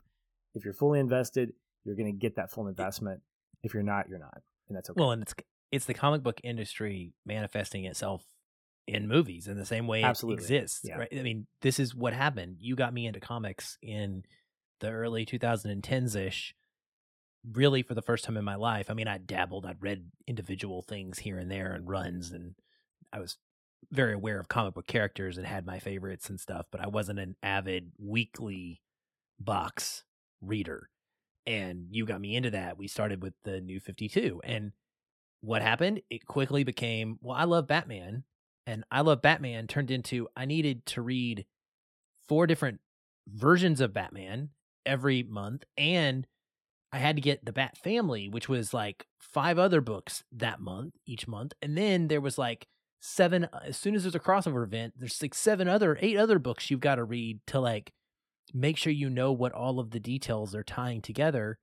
[0.55, 3.21] If you're fully invested, you're going to get that full investment.
[3.63, 4.41] If you're not, you're not.
[4.69, 4.99] And that's okay.
[4.99, 5.33] Well, and it's
[5.74, 8.24] it's the comic book industry manifesting itself
[8.86, 10.36] in movies in the same way Absolutely.
[10.36, 10.82] it exists.
[10.84, 10.97] Yeah.
[10.97, 11.09] Right?
[11.11, 12.57] I mean, this is what happened.
[12.59, 14.24] You got me into comics in
[14.82, 16.53] the early 2010s ish,
[17.51, 18.91] really for the first time in my life.
[18.91, 22.53] I mean, I dabbled, I'd read individual things here and there and runs, and
[23.11, 23.38] I was
[23.91, 27.17] very aware of comic book characters and had my favorites and stuff, but I wasn't
[27.17, 28.84] an avid weekly
[29.39, 30.03] box
[30.39, 30.89] reader.
[31.47, 32.78] And you got me into that.
[32.78, 34.39] We started with the new 52.
[34.43, 34.71] And
[35.43, 36.01] what happened?
[36.09, 38.23] It quickly became, well, I love Batman.
[38.65, 41.45] And I love Batman turned into I needed to read
[42.29, 42.79] four different
[43.27, 44.49] versions of Batman
[44.85, 46.25] every month and
[46.93, 50.93] I had to get the Bat Family, which was like five other books that month,
[51.07, 51.53] each month.
[51.59, 52.67] And then there was like
[53.01, 56.37] seven, uh, as soon as there's a crossover event, there's like seven other, eight other
[56.37, 57.91] books you've got to read to like
[58.53, 61.57] make sure you know what all of the details are tying together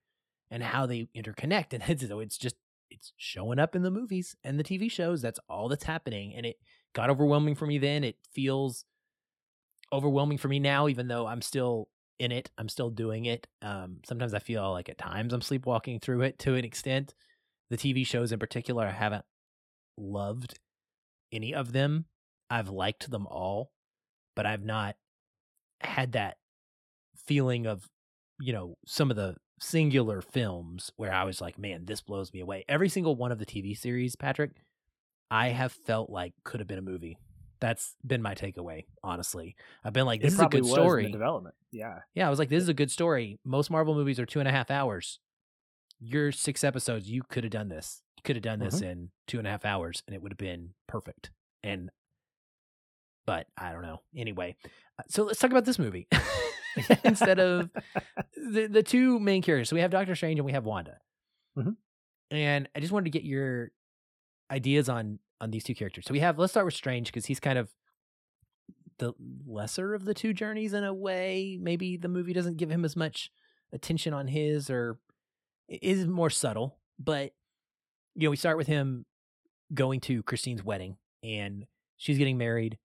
[0.51, 1.73] and how they interconnect.
[1.73, 2.57] And it's, it's just,
[2.91, 5.23] it's showing up in the movies and the TV shows.
[5.23, 6.35] That's all that's happening.
[6.35, 6.57] And it
[6.95, 8.05] got overwhelming for me then.
[8.05, 8.85] It feels
[9.93, 11.89] overwhelming for me now, even though I'm still
[12.19, 12.51] in it.
[12.59, 13.47] I'm still doing it.
[13.63, 17.15] Um, sometimes I feel like at times I'm sleepwalking through it to an extent.
[17.71, 19.25] The TV shows in particular, I haven't
[19.97, 20.59] loved
[21.33, 22.07] any of them.
[22.51, 23.71] I've liked them all,
[24.35, 24.97] but I've not
[25.81, 26.37] had that
[27.27, 27.89] feeling of,
[28.41, 32.41] you know, some of the singular films where I was like, man, this blows me
[32.41, 32.65] away.
[32.69, 34.53] Every single one of the TV series, Patrick,
[35.31, 37.19] I have felt like could have been a movie.
[37.61, 39.55] That's been my takeaway honestly.
[39.85, 41.11] I've been like this it is a good story.
[41.13, 41.99] development yeah.
[42.15, 43.39] Yeah i was like this is a good story.
[43.45, 45.19] Most marvel movies are two and a half hours.
[46.01, 48.03] Your six episodes you could have done this.
[48.17, 48.91] You could have done this mm-hmm.
[48.91, 51.31] in two and a half hours and it would have been perfect.
[51.63, 51.91] And
[53.31, 54.57] but i don't know anyway
[54.99, 56.09] uh, so let's talk about this movie
[57.05, 57.71] instead of
[58.37, 60.97] the, the two main characters so we have doctor strange and we have wanda
[61.57, 61.71] mm-hmm.
[62.31, 63.71] and i just wanted to get your
[64.51, 66.05] ideas on on these two characters.
[66.07, 67.71] So we have let's start with Strange because he's kind of
[68.99, 69.15] the
[69.47, 71.59] lesser of the two journeys in a way.
[71.61, 73.31] Maybe the movie doesn't give him as much
[73.73, 74.99] attention on his or
[75.69, 76.79] is more subtle.
[76.99, 77.33] But
[78.15, 79.07] you know, we start with him
[79.73, 81.67] going to Christine's wedding and
[81.97, 82.77] she's getting married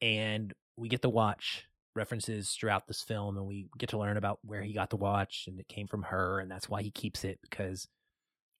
[0.00, 4.38] and we get to watch references throughout this film and we get to learn about
[4.42, 7.24] where he got the watch and it came from her and that's why he keeps
[7.24, 7.88] it because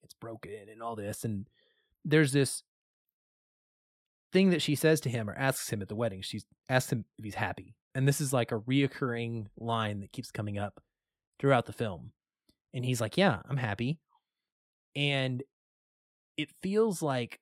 [0.03, 1.47] it's broken and all this and
[2.03, 2.63] there's this
[4.31, 6.21] thing that she says to him or asks him at the wedding.
[6.21, 7.75] She asks him if he's happy.
[7.95, 10.81] And this is like a reoccurring line that keeps coming up
[11.39, 12.11] throughout the film.
[12.73, 13.99] And he's like, Yeah, I'm happy.
[14.95, 15.43] And
[16.37, 17.39] it feels like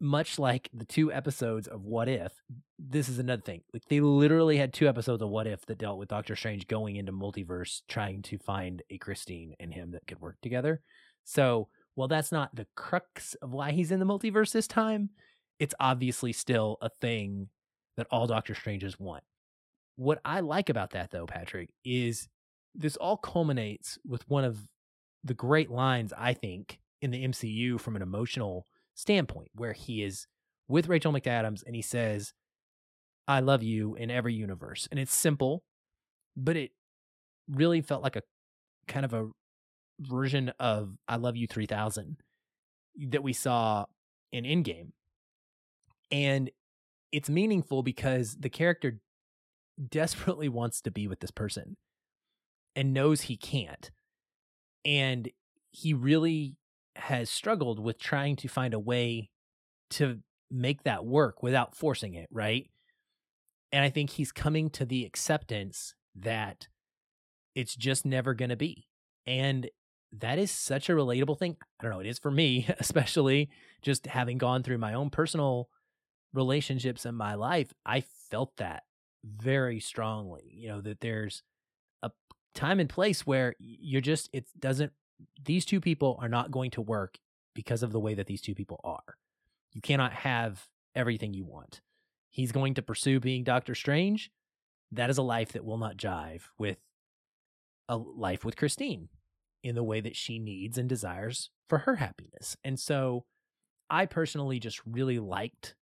[0.00, 2.32] much like the two episodes of What If,
[2.78, 3.62] this is another thing.
[3.72, 6.96] Like they literally had two episodes of What If that dealt with Doctor Strange going
[6.96, 10.80] into multiverse trying to find a Christine and him that could work together.
[11.24, 15.10] So, well, that's not the crux of why he's in the multiverse this time,
[15.58, 17.48] it's obviously still a thing
[17.96, 19.22] that all Doctor Stranges want.
[19.96, 22.28] What I like about that, though, Patrick, is
[22.74, 24.58] this all culminates with one of
[25.22, 30.26] the great lines, I think, in the MCU from an emotional standpoint, where he is
[30.68, 32.32] with Rachel McAdams and he says,
[33.28, 34.88] I love you in every universe.
[34.90, 35.62] And it's simple,
[36.36, 36.72] but it
[37.48, 38.22] really felt like a
[38.88, 39.28] kind of a
[40.00, 42.16] version of I Love You 3000
[43.10, 43.86] that we saw
[44.32, 44.92] in Endgame
[46.12, 46.50] and
[47.10, 49.00] it's meaningful because the character
[49.90, 51.76] desperately wants to be with this person
[52.76, 53.90] and knows he can't.
[54.84, 55.30] And
[55.70, 56.56] he really
[57.02, 59.30] has struggled with trying to find a way
[59.90, 62.70] to make that work without forcing it, right?
[63.72, 66.68] And I think he's coming to the acceptance that
[67.54, 68.86] it's just never going to be.
[69.26, 69.68] And
[70.12, 71.56] that is such a relatable thing.
[71.80, 73.50] I don't know, it is for me, especially
[73.80, 75.68] just having gone through my own personal
[76.34, 78.84] relationships in my life, I felt that
[79.24, 80.50] very strongly.
[80.52, 81.42] You know, that there's
[82.02, 82.10] a
[82.54, 84.92] time and place where you're just, it doesn't,
[85.44, 87.18] these two people are not going to work
[87.54, 89.16] because of the way that these two people are.
[89.72, 91.80] You cannot have everything you want.
[92.30, 94.30] He's going to pursue being Doctor Strange.
[94.90, 96.78] That is a life that will not jive with
[97.88, 99.08] a life with Christine
[99.62, 102.56] in the way that she needs and desires for her happiness.
[102.64, 103.24] And so
[103.88, 105.74] I personally just really liked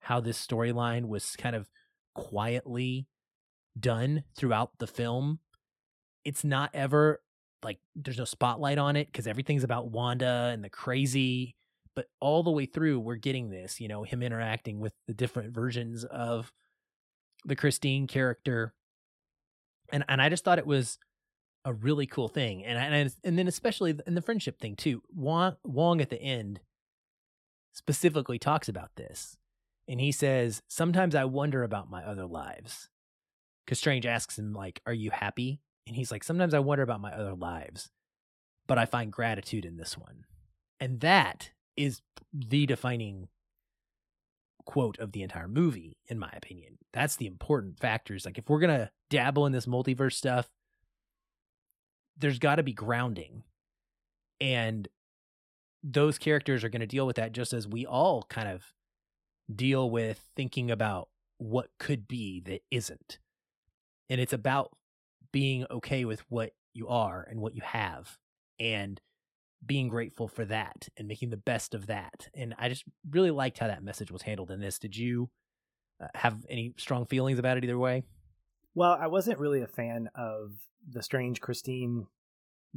[0.00, 1.68] how this storyline was kind of
[2.14, 3.06] quietly
[3.78, 5.40] done throughout the film.
[6.24, 7.20] It's not ever
[7.62, 11.56] like there's no spotlight on it because everything's about Wanda and the crazy,
[11.94, 15.54] but all the way through we're getting this, you know, him interacting with the different
[15.54, 16.52] versions of
[17.44, 18.74] the Christine character.
[19.92, 20.98] And and I just thought it was
[21.64, 22.64] a really cool thing.
[22.64, 25.02] And and and then especially in the friendship thing too.
[25.14, 26.60] Wong Wong at the end
[27.72, 29.36] specifically talks about this
[29.88, 32.90] and he says, Sometimes I wonder about my other lives.
[33.64, 35.60] Because Strange asks him, like, Are you happy?
[35.88, 37.90] And he's like, Sometimes I wonder about my other lives,
[38.68, 40.24] but I find gratitude in this one.
[40.78, 43.28] And that is the defining
[44.66, 46.76] quote of the entire movie, in my opinion.
[46.92, 48.26] That's the important factors.
[48.26, 50.50] Like, if we're going to dabble in this multiverse stuff,
[52.18, 53.44] there's got to be grounding.
[54.40, 54.86] And
[55.82, 58.74] those characters are going to deal with that just as we all kind of
[59.52, 61.08] deal with thinking about
[61.38, 63.18] what could be that isn't.
[64.10, 64.72] And it's about
[65.32, 68.18] being okay with what you are and what you have
[68.58, 69.00] and
[69.64, 72.28] being grateful for that and making the best of that.
[72.34, 74.78] And I just really liked how that message was handled in this.
[74.78, 75.30] Did you
[76.00, 78.04] uh, have any strong feelings about it either way?
[78.74, 80.52] Well, I wasn't really a fan of
[80.88, 82.06] the strange Christine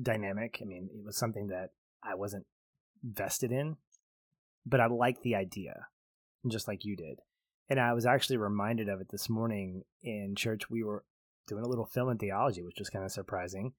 [0.02, 0.60] dynamic.
[0.62, 1.70] I mean, it was something that
[2.04, 2.45] I wasn't
[3.04, 3.78] vested in,
[4.66, 5.88] but I liked the idea,
[6.47, 7.20] just like you did.
[7.70, 10.70] And I was actually reminded of it this morning in church.
[10.70, 11.04] We were
[11.52, 13.74] doing a little film and theology, which was kind of surprising.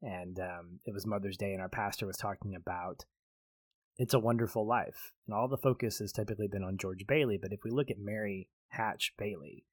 [0.00, 3.04] And um, it was Mother's Day, and our pastor was talking about
[3.98, 5.12] It's a Wonderful Life.
[5.26, 7.36] And all the focus has typically been on George Bailey.
[7.40, 9.64] But if we look at Mary Hatch Bailey,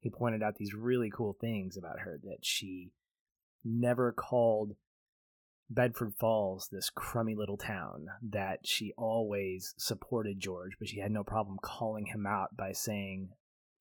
[0.00, 2.92] he pointed out these really cool things about her that she
[3.62, 4.72] never called
[5.68, 11.24] Bedford Falls this crummy little town, that she always supported George, but she had no
[11.24, 13.28] problem calling him out by saying,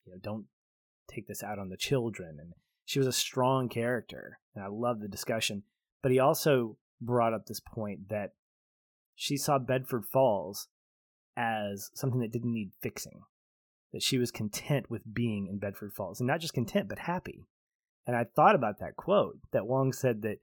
[0.06, 0.46] you know, don't
[1.10, 2.38] take this out on the children.
[2.40, 2.54] And
[2.86, 5.64] she was a strong character, and I love the discussion.
[6.02, 8.34] But he also brought up this point that
[9.16, 10.68] she saw Bedford Falls
[11.36, 13.22] as something that didn't need fixing,
[13.92, 17.48] that she was content with being in Bedford Falls, and not just content, but happy.
[18.06, 20.40] And I thought about that quote that Wong said that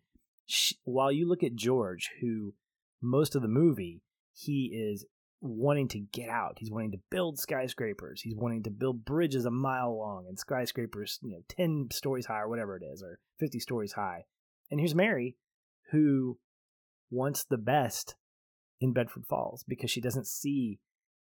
[0.46, 2.54] she, while you look at George, who
[3.02, 5.04] most of the movie he is
[5.40, 6.58] wanting to get out.
[6.58, 8.20] He's wanting to build skyscrapers.
[8.20, 12.40] He's wanting to build bridges a mile long and skyscrapers, you know, 10 stories high
[12.40, 14.24] or whatever it is, or 50 stories high.
[14.70, 15.36] And here's Mary,
[15.90, 16.38] who
[17.10, 18.14] wants the best
[18.80, 20.78] in Bedford Falls because she doesn't see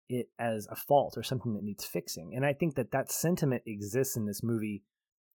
[0.08, 2.32] it as a fault or something that needs fixing.
[2.34, 4.82] And I think that that sentiment exists in this movie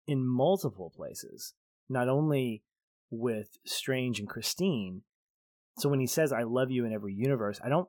[0.08, 1.54] in multiple places,
[1.90, 2.64] not only
[3.10, 5.04] with Strange and Christine.
[5.78, 7.88] So when he says, I love you in every universe, I don't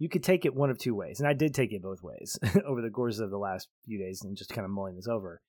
[0.00, 2.38] you could take it one of two ways, and I did take it both ways
[2.66, 5.42] over the course of the last few days and just kind of mulling this over.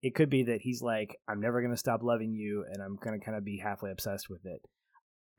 [0.00, 2.96] It could be that he's like, I'm never going to stop loving you, and I'm
[3.02, 4.62] going to kind of be halfway obsessed with it.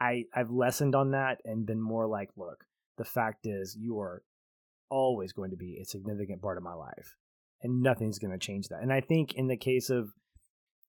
[0.01, 2.65] I I've lessened on that and been more like, look,
[2.97, 4.21] the fact is, you are
[4.89, 7.15] always going to be a significant part of my life,
[7.61, 8.81] and nothing's going to change that.
[8.81, 10.09] And I think in the case of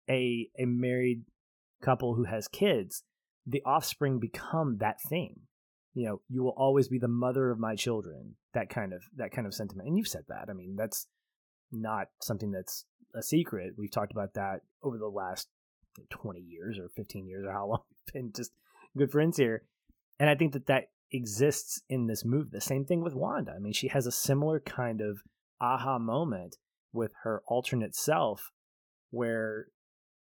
[0.08, 1.24] a a married
[1.82, 3.02] couple who has kids,
[3.44, 5.40] the offspring become that thing
[5.94, 9.32] you know you will always be the mother of my children that kind of that
[9.32, 9.88] kind of sentiment.
[9.88, 10.46] And you've said that.
[10.50, 11.06] I mean that's
[11.72, 12.84] not something that's
[13.14, 13.74] a secret.
[13.78, 15.48] We've talked about that over the last
[16.10, 18.52] 20 years or 15 years or how long we've been just
[18.96, 19.62] good friends here.
[20.20, 23.52] And i think that that exists in this movie the same thing with wanda.
[23.56, 25.20] I mean she has a similar kind of
[25.60, 26.56] aha moment
[26.92, 28.50] with her alternate self
[29.10, 29.66] where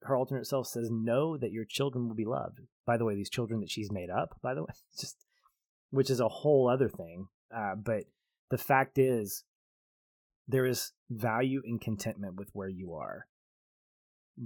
[0.03, 2.61] her alternate self says know that your children will be loved.
[2.85, 5.17] By the way these children that she's made up by the way just
[5.93, 7.29] which is a whole other thing.
[7.55, 8.05] Uh, but
[8.51, 9.45] the fact is,
[10.49, 13.27] there is value in contentment with where you are.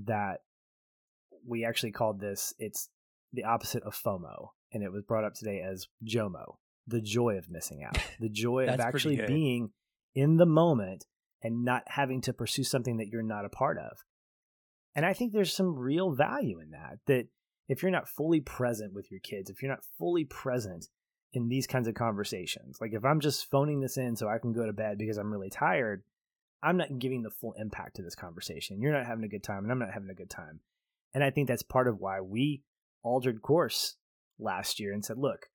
[0.04, 0.40] That
[1.46, 2.90] we actually called this, it's
[3.32, 4.48] the opposite of FOMO.
[4.72, 8.66] And it was brought up today as JOMO, the joy of missing out, the joy
[8.66, 9.70] of actually being
[10.14, 11.06] in the moment
[11.42, 13.98] and not having to pursue something that you're not a part of.
[14.96, 16.98] And I think there's some real value in that.
[17.06, 17.28] That
[17.68, 20.88] if you're not fully present with your kids, if you're not fully present
[21.32, 22.78] in these kinds of conversations.
[22.80, 25.32] Like if I'm just phoning this in so I can go to bed because I'm
[25.32, 26.02] really tired,
[26.62, 28.80] I'm not giving the full impact to this conversation.
[28.80, 30.60] You're not having a good time and I'm not having a good time.
[31.14, 32.62] And I think that's part of why we
[33.02, 33.96] altered course
[34.38, 35.46] last year and said, look,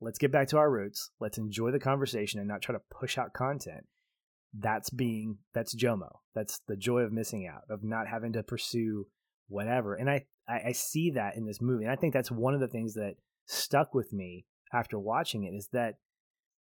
[0.00, 1.10] let's get back to our roots.
[1.20, 3.86] Let's enjoy the conversation and not try to push out content.
[4.58, 6.18] That's being that's Jomo.
[6.34, 9.06] That's the joy of missing out, of not having to pursue
[9.48, 9.94] whatever.
[9.94, 11.84] And I, I, see that in this movie.
[11.84, 13.14] And I think that's one of the things that
[13.46, 15.94] stuck with me after watching it is that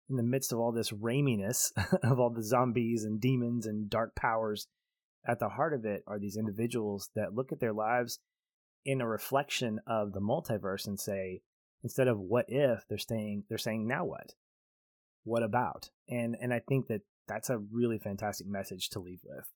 [0.08, 4.14] in the midst of all this Raiminess of all the zombies and demons and dark
[4.14, 4.66] powers,
[5.26, 8.18] at the heart of it are these individuals that look at their lives
[8.84, 11.40] in a reflection of the multiverse and say,
[11.82, 14.34] instead of what if, they're saying they're saying now what,
[15.24, 19.46] what about, and and I think that that's a really fantastic message to leave with.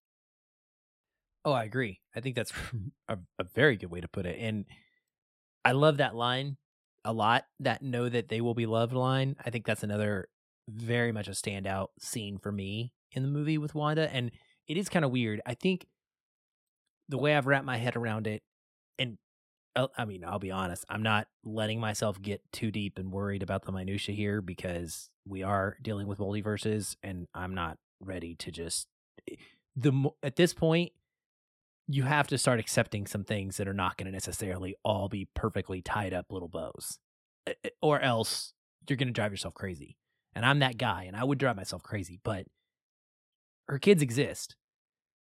[1.45, 2.01] Oh, I agree.
[2.17, 2.53] I think that's
[3.09, 4.65] a, a very good way to put it, and
[5.65, 6.57] I love that line
[7.05, 9.37] a lot that know that they will be loved line.
[9.45, 10.29] I think that's another
[10.69, 14.13] very much a standout scene for me in the movie with Wanda.
[14.13, 14.31] And
[14.67, 15.41] it is kind of weird.
[15.47, 15.87] I think
[17.09, 18.43] the way I've wrapped my head around it,
[18.99, 19.17] and
[19.75, 23.43] uh, I mean, I'll be honest, I'm not letting myself get too deep and worried
[23.43, 28.51] about the minutia here because we are dealing with multiverses, and I'm not ready to
[28.51, 28.89] just
[29.31, 29.37] eh,
[29.75, 30.93] the at this point
[31.89, 35.27] you have to start accepting some things that are not going to necessarily all be
[35.35, 36.99] perfectly tied up little bows,
[37.47, 38.53] eh, eh, or else
[38.87, 39.97] you're going to drive yourself crazy.
[40.35, 42.21] And I'm that guy, and I would drive myself crazy.
[42.23, 42.47] But
[43.69, 44.55] her kids exist.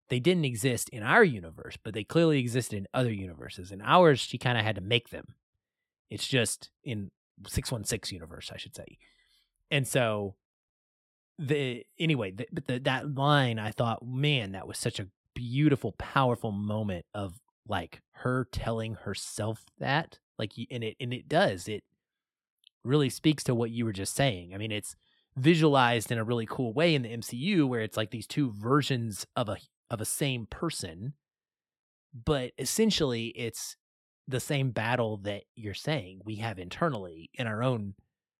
[0.09, 3.71] they didn't exist in our universe, but they clearly existed in other universes.
[3.71, 5.35] In ours, she kind of had to make them.
[6.09, 7.11] It's just in
[7.47, 8.97] 616 universe, I should say.
[9.71, 10.35] And so
[11.39, 16.51] the anyway, the, the, that line I thought, man, that was such a beautiful, powerful
[16.51, 21.83] moment of like her telling herself that, like, and it and it does it
[22.83, 24.53] really speaks to what you were just saying.
[24.53, 24.95] I mean, it's
[25.35, 29.25] visualized in a really cool way in the MCU where it's like these two versions
[29.35, 29.57] of a
[29.89, 31.13] of a same person,
[32.13, 33.75] but essentially it's
[34.27, 37.95] the same battle that you're saying we have internally in our own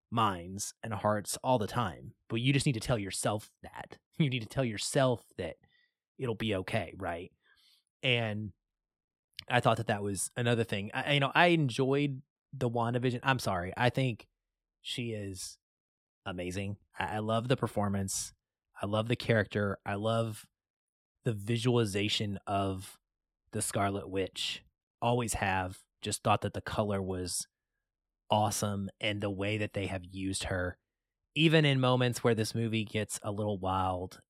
[0.10, 2.14] minds and hearts all the time.
[2.30, 3.98] But you just need to tell yourself that.
[4.18, 5.56] You need to tell yourself that
[6.22, 7.32] it'll be okay, right?
[8.03, 8.51] And
[9.49, 10.91] I thought that that was another thing.
[10.93, 12.22] I, you know, I enjoyed
[12.53, 13.19] the WandaVision.
[13.24, 13.74] I'm sorry.
[13.76, 14.28] I think
[14.82, 15.57] she is
[16.26, 16.78] amazing.
[16.97, 18.34] I, I love the performance.
[18.82, 19.80] I love the character.
[19.86, 20.45] I love
[21.26, 22.97] the visualization of
[23.51, 24.63] the Scarlet Witch.
[25.01, 25.80] Always have.
[26.01, 27.47] Just thought that the color was
[28.30, 30.78] awesome and the way that they have used her,
[31.36, 34.22] even in moments where this movie gets a little wild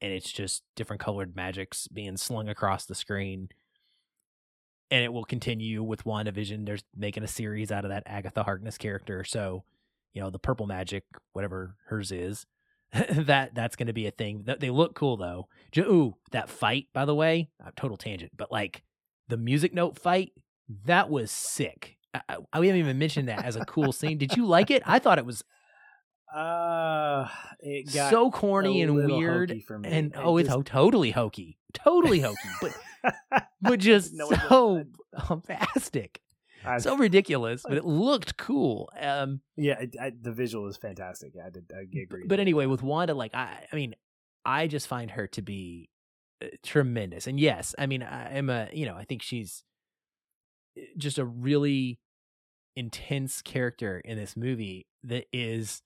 [0.00, 3.48] and it's just different colored magics being slung across the screen.
[4.90, 6.66] And it will continue with WandaVision.
[6.66, 9.22] There's making a series out of that Agatha Harkness character.
[9.24, 9.62] So,
[10.12, 12.46] you know, the purple magic, whatever hers is,
[12.92, 14.44] that that's going to be a thing.
[14.58, 15.48] They look cool though.
[15.78, 18.82] Ooh, that fight, by the way, uh, total tangent, but like
[19.28, 20.32] the music note fight,
[20.86, 21.96] that was sick.
[22.12, 24.18] I, I, we haven't even mentioned that as a cool scene.
[24.18, 24.82] Did you like it?
[24.84, 25.44] I thought it was
[26.34, 27.28] uh
[27.60, 29.50] it got so corny and weird
[29.84, 30.56] and I oh just...
[30.56, 34.84] it's totally hokey totally hokey but but just no, so
[35.28, 36.20] bombastic
[36.78, 41.72] so ridiculous but it looked cool um yeah I, the visual is fantastic i did
[41.74, 42.24] i agree.
[42.26, 43.94] but anyway with wanda like i i mean
[44.44, 45.88] i just find her to be
[46.42, 49.64] uh, tremendous and yes i mean i am a you know i think she's
[50.76, 51.98] eh, just a really
[52.76, 55.82] intense character in this movie that is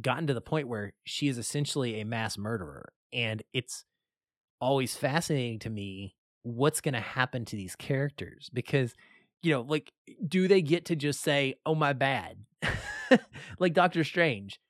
[0.00, 3.84] gotten to the point where she is essentially a mass murderer and it's
[4.60, 8.94] always fascinating to me what's going to happen to these characters because
[9.42, 9.92] you know like
[10.26, 12.38] do they get to just say oh my bad
[13.58, 14.60] like doctor strange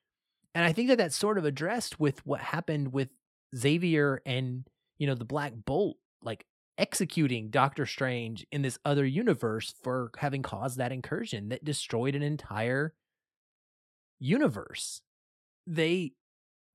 [0.53, 3.09] and i think that that's sort of addressed with what happened with
[3.55, 4.67] xavier and
[4.97, 6.45] you know the black bolt like
[6.77, 12.21] executing Doctor Strange in this other universe for having caused that incursion that destroyed an
[12.21, 12.93] entire
[14.19, 15.01] universe.
[15.67, 16.13] They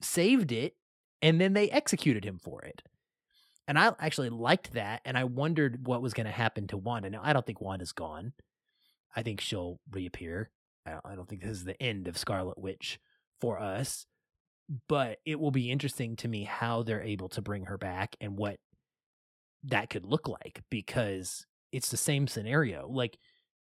[0.00, 0.74] saved it
[1.22, 2.82] and then they executed him for it.
[3.68, 7.10] And I actually liked that and I wondered what was going to happen to Wanda.
[7.10, 8.32] Now, I don't think Wanda's gone.
[9.14, 10.50] I think she'll reappear.
[10.86, 12.98] I don't think this is the end of Scarlet Witch
[13.40, 14.06] for us,
[14.88, 18.36] but it will be interesting to me how they're able to bring her back and
[18.36, 18.56] what
[19.62, 22.88] that could look like because it's the same scenario.
[22.88, 23.18] Like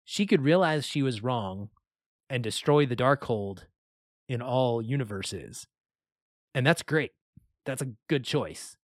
[0.04, 1.70] she could realize she was wrong
[2.30, 3.64] and destroy the Darkhold
[4.28, 5.66] in all universes.
[6.54, 7.12] And that's great.
[7.64, 8.76] That's a good choice.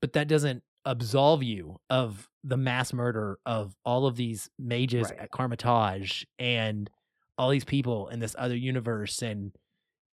[0.00, 5.20] But that doesn't absolve you of the mass murder of all of these mages right.
[5.20, 6.88] at Kamar-Taj and
[7.36, 9.52] all these people in this other universe and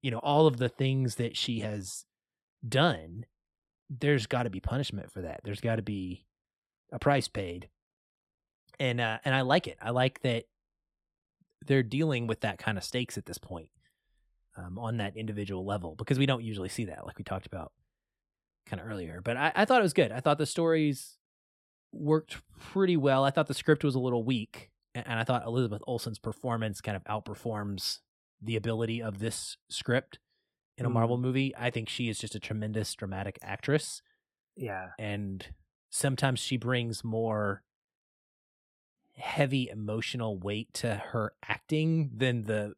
[0.02, 2.04] you know all of the things that she has
[2.68, 3.24] done
[4.00, 5.40] there's got to be punishment for that.
[5.44, 6.24] There's got to be
[6.92, 7.68] a price paid.
[8.78, 9.78] And uh, and I like it.
[9.80, 10.44] I like that
[11.66, 13.68] they're dealing with that kind of stakes at this point
[14.56, 17.72] um, on that individual level because we don't usually see that, like we talked about
[18.66, 19.20] kind of earlier.
[19.22, 20.12] But I, I thought it was good.
[20.12, 21.18] I thought the stories
[21.92, 23.24] worked pretty well.
[23.24, 26.96] I thought the script was a little weak, and I thought Elizabeth Olsen's performance kind
[26.96, 27.98] of outperforms
[28.40, 30.18] the ability of this script
[30.76, 30.94] in a mm.
[30.94, 31.54] Marvel movie.
[31.56, 34.02] I think she is just a tremendous dramatic actress.
[34.56, 34.88] Yeah.
[34.98, 35.46] And
[35.90, 37.62] sometimes she brings more
[39.16, 42.74] heavy emotional weight to her acting than the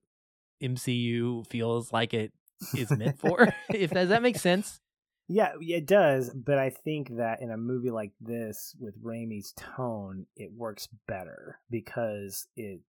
[0.65, 2.33] MCU feels like it
[2.77, 3.55] is meant for.
[3.71, 4.81] if does that make sense?
[5.27, 10.27] Yeah, it does, but I think that in a movie like this with Raimi's tone,
[10.37, 12.81] it works better because it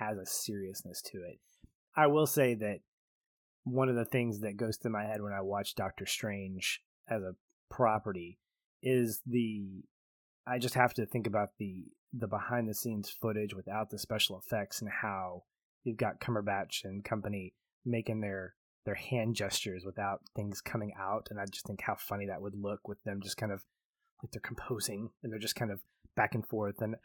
[0.00, 1.38] has a seriousness to it.
[1.96, 2.80] I will say that
[3.62, 7.22] one of the things that goes through my head when I watch Doctor Strange as
[7.22, 7.36] a
[7.70, 8.38] property
[8.82, 9.82] is the
[10.46, 14.38] I just have to think about the the behind the scenes footage without the special
[14.38, 15.44] effects and how
[15.84, 17.54] you've got Cumberbatch and company
[17.84, 18.54] making their
[18.84, 22.54] their hand gestures without things coming out and I just think how funny that would
[22.54, 23.62] look with them just kind of
[24.22, 25.80] like they're composing and they're just kind of
[26.16, 26.96] back and forth and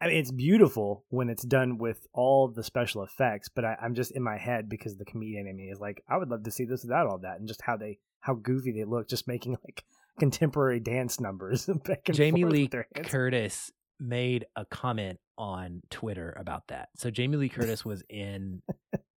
[0.00, 3.94] I mean, it's beautiful when it's done with all the special effects, but I, am
[3.94, 6.50] just in my head because the comedian in me is like, I would love to
[6.50, 9.56] see this without all that, and just how they how goofy they look, just making
[9.64, 9.84] like
[10.18, 11.70] contemporary dance numbers.
[12.10, 12.68] Jamie Lee
[13.04, 16.88] Curtis made a comment on Twitter about that.
[16.96, 18.62] So Jamie Lee Curtis was in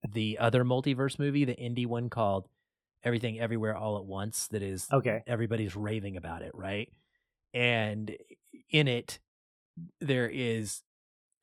[0.07, 2.47] the other multiverse movie, the indie one called
[3.03, 5.23] Everything Everywhere All at Once that is okay.
[5.25, 6.91] Everybody's raving about it, right?
[7.53, 8.15] And
[8.69, 9.19] in it
[9.99, 10.81] there is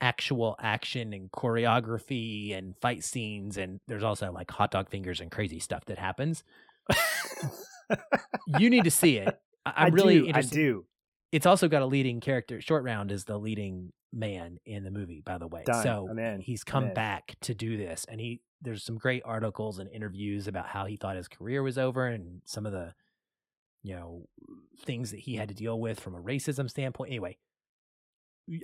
[0.01, 5.31] actual action and choreography and fight scenes and there's also like hot dog fingers and
[5.31, 6.45] crazy stuff that happens.
[8.59, 9.39] you need to see it.
[9.67, 10.59] I, am really do, interested.
[10.59, 10.85] I do.
[11.31, 12.61] It's also got a leading character.
[12.61, 15.63] Short Round is the leading man in the movie, by the way.
[15.65, 15.83] Done.
[15.83, 20.49] So he's come back to do this, and he there's some great articles and interviews
[20.49, 22.93] about how he thought his career was over and some of the
[23.83, 24.27] you know
[24.85, 27.11] things that he had to deal with from a racism standpoint.
[27.11, 27.37] Anyway,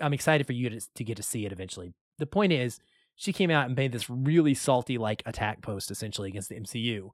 [0.00, 1.92] I'm excited for you to to get to see it eventually.
[2.18, 2.80] The point is,
[3.14, 7.10] she came out and made this really salty like attack post essentially against the MCU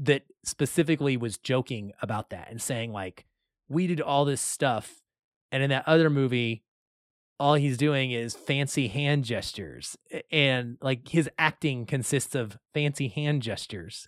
[0.00, 3.26] that specifically was joking about that and saying like
[3.70, 5.00] we did all this stuff
[5.50, 6.62] and in that other movie
[7.38, 9.96] all he's doing is fancy hand gestures
[10.30, 14.06] and like his acting consists of fancy hand gestures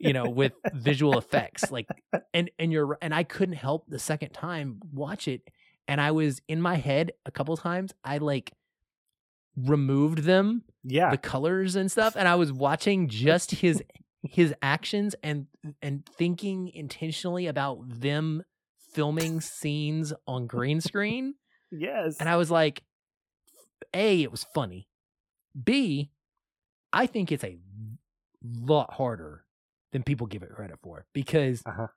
[0.00, 1.86] you know with visual effects like
[2.34, 5.42] and and you're and I couldn't help the second time watch it
[5.86, 8.50] and I was in my head a couple times I like
[9.56, 11.10] removed them Yeah.
[11.10, 13.82] the colors and stuff and I was watching just his
[14.22, 15.46] his actions and
[15.80, 18.42] and thinking intentionally about them
[18.96, 21.34] filming scenes on green screen
[21.70, 22.16] yes.
[22.18, 22.82] and I was like
[23.94, 24.88] A it was funny
[25.62, 26.10] B
[26.92, 27.58] I think it's a
[28.42, 29.44] lot harder
[29.92, 31.88] than people give it credit for because Uh-huh.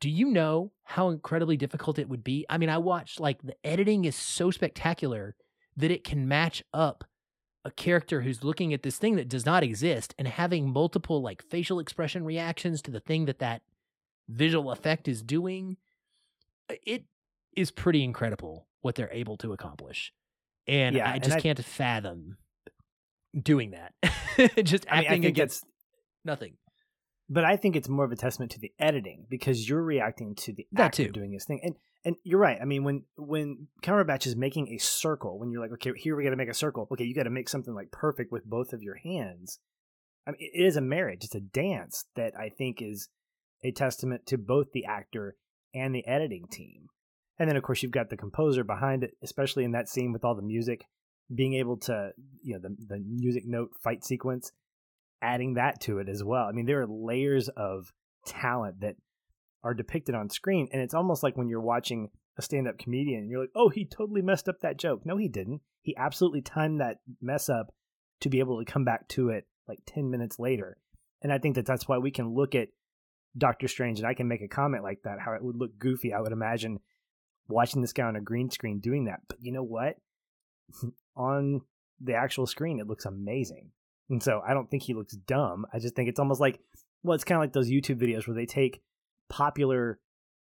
[0.00, 2.44] do you know how incredibly difficult it would be?
[2.48, 5.34] I mean, I watched like the editing is so spectacular
[5.76, 7.04] that it can match up
[7.64, 11.42] a character who's looking at this thing that does not exist and having multiple like
[11.42, 13.62] facial expression reactions to the thing that that
[14.28, 15.76] visual effect is doing.
[16.68, 17.04] It
[17.56, 20.12] is pretty incredible what they're able to accomplish.
[20.66, 22.36] And Yeah, I and just I- can't fathom
[23.40, 23.92] doing that.
[24.64, 25.64] just I mean, acting think against
[26.24, 26.54] nothing.
[27.28, 30.52] but I think it's more of a testament to the editing because you're reacting to
[30.52, 31.12] the That actor too.
[31.12, 31.74] doing his thing, and
[32.06, 32.58] and you're right.
[32.60, 36.24] I mean, when when Cumberbatch is making a circle, when you're like, okay, here we
[36.24, 36.86] got to make a circle.
[36.92, 39.58] Okay, you got to make something like perfect with both of your hands.
[40.26, 41.24] I mean, it is a marriage.
[41.24, 43.08] It's a dance that I think is
[43.62, 45.36] a testament to both the actor
[45.74, 46.88] and the editing team.
[47.38, 50.24] And then, of course, you've got the composer behind it, especially in that scene with
[50.24, 50.86] all the music,
[51.34, 52.10] being able to,
[52.42, 54.52] you know, the the music note fight sequence,
[55.20, 56.44] adding that to it as well.
[56.44, 57.92] I mean, there are layers of
[58.26, 58.96] talent that
[59.64, 63.30] are depicted on screen, and it's almost like when you're watching a stand-up comedian, and
[63.30, 65.62] you're like, "Oh, he totally messed up that joke." No, he didn't.
[65.82, 67.74] He absolutely timed that mess up
[68.20, 70.78] to be able to come back to it like ten minutes later.
[71.22, 72.68] And I think that that's why we can look at
[73.36, 76.12] Doctor Strange, and I can make a comment like that, how it would look goofy.
[76.12, 76.78] I would imagine
[77.48, 79.20] watching this guy on a green screen doing that.
[79.28, 79.96] But you know what?
[81.16, 81.62] on
[82.00, 83.70] the actual screen, it looks amazing.
[84.10, 85.66] And so I don't think he looks dumb.
[85.72, 86.60] I just think it's almost like,
[87.02, 88.82] well, it's kind of like those YouTube videos where they take
[89.28, 89.98] popular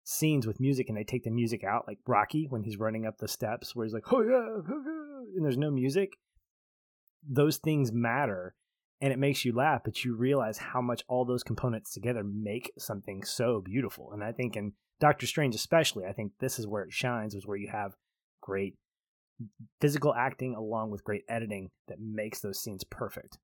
[0.04, 3.18] scenes with music and they take the music out, like Rocky when he's running up
[3.18, 6.14] the steps, where he's like, oh yeah, oh, yeah," and there's no music.
[7.28, 8.56] Those things matter
[9.02, 12.72] and it makes you laugh, but you realize how much all those components together make
[12.78, 14.12] something so beautiful.
[14.12, 17.48] And I think in Doctor Strange, especially, I think this is where it shines, is
[17.48, 17.94] where you have
[18.42, 18.76] great
[19.80, 23.38] physical acting along with great editing that makes those scenes perfect.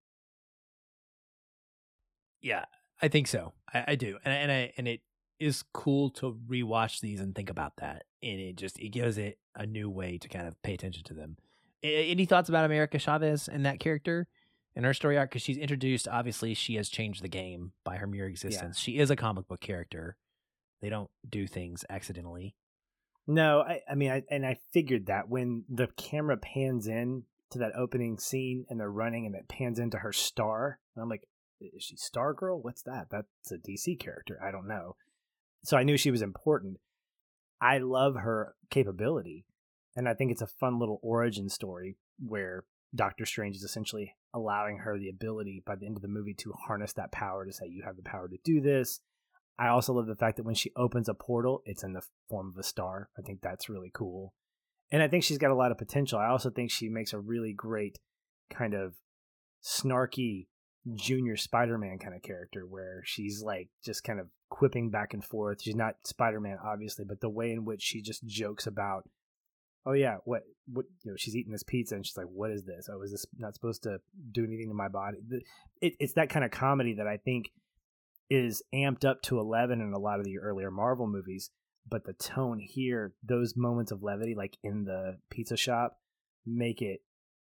[2.42, 2.66] Yeah,
[3.02, 3.54] I think so.
[3.74, 5.02] I, I do, and and I, and it
[5.40, 9.40] is cool to rewatch these and think about that, and it just it gives it
[9.56, 11.38] a new way to kind of pay attention to them.
[11.82, 14.28] Any thoughts about America Chavez and that character
[14.76, 15.30] and her story arc?
[15.30, 18.78] Because she's introduced, obviously, she has changed the game by her mere existence.
[18.80, 20.18] She is a comic book character.
[20.82, 22.56] They don't do things accidentally.
[23.28, 27.60] No, I, I mean, I, and I figured that when the camera pans in to
[27.60, 31.28] that opening scene and they're running and it pans into her star, and I'm like,
[31.60, 32.62] is she Star Girl?
[32.62, 33.08] What's that?
[33.10, 34.40] That's a DC character.
[34.46, 34.96] I don't know.
[35.64, 36.78] So I knew she was important.
[37.62, 39.46] I love her capability,
[39.96, 42.66] and I think it's a fun little origin story where
[42.96, 46.54] Doctor Strange is essentially allowing her the ability by the end of the movie to
[46.68, 49.02] harness that power to say, you have the power to do this.
[49.58, 52.52] I also love the fact that when she opens a portal, it's in the form
[52.54, 53.10] of a star.
[53.18, 54.34] I think that's really cool.
[54.92, 56.20] And I think she's got a lot of potential.
[56.20, 58.00] I also think she makes a really great
[58.50, 58.96] kind of
[59.64, 60.48] snarky
[60.94, 65.62] junior Spider-Man kind of character where she's like just kind of quipping back and forth.
[65.62, 69.10] She's not Spider-Man obviously, but the way in which she just jokes about
[69.86, 72.64] oh yeah, what what you know, she's eating this pizza and she's like what is
[72.66, 72.90] this?
[72.92, 74.00] Oh, is this not supposed to
[74.32, 75.18] do anything to my body?
[75.82, 77.52] It, it's that kind of comedy that I think
[78.30, 81.52] is amped up to 11 in a lot of the earlier Marvel movies
[81.88, 86.00] but the tone here, those moments of levity, like in the pizza shop,
[86.46, 87.02] make it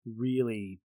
[0.06, 0.82] really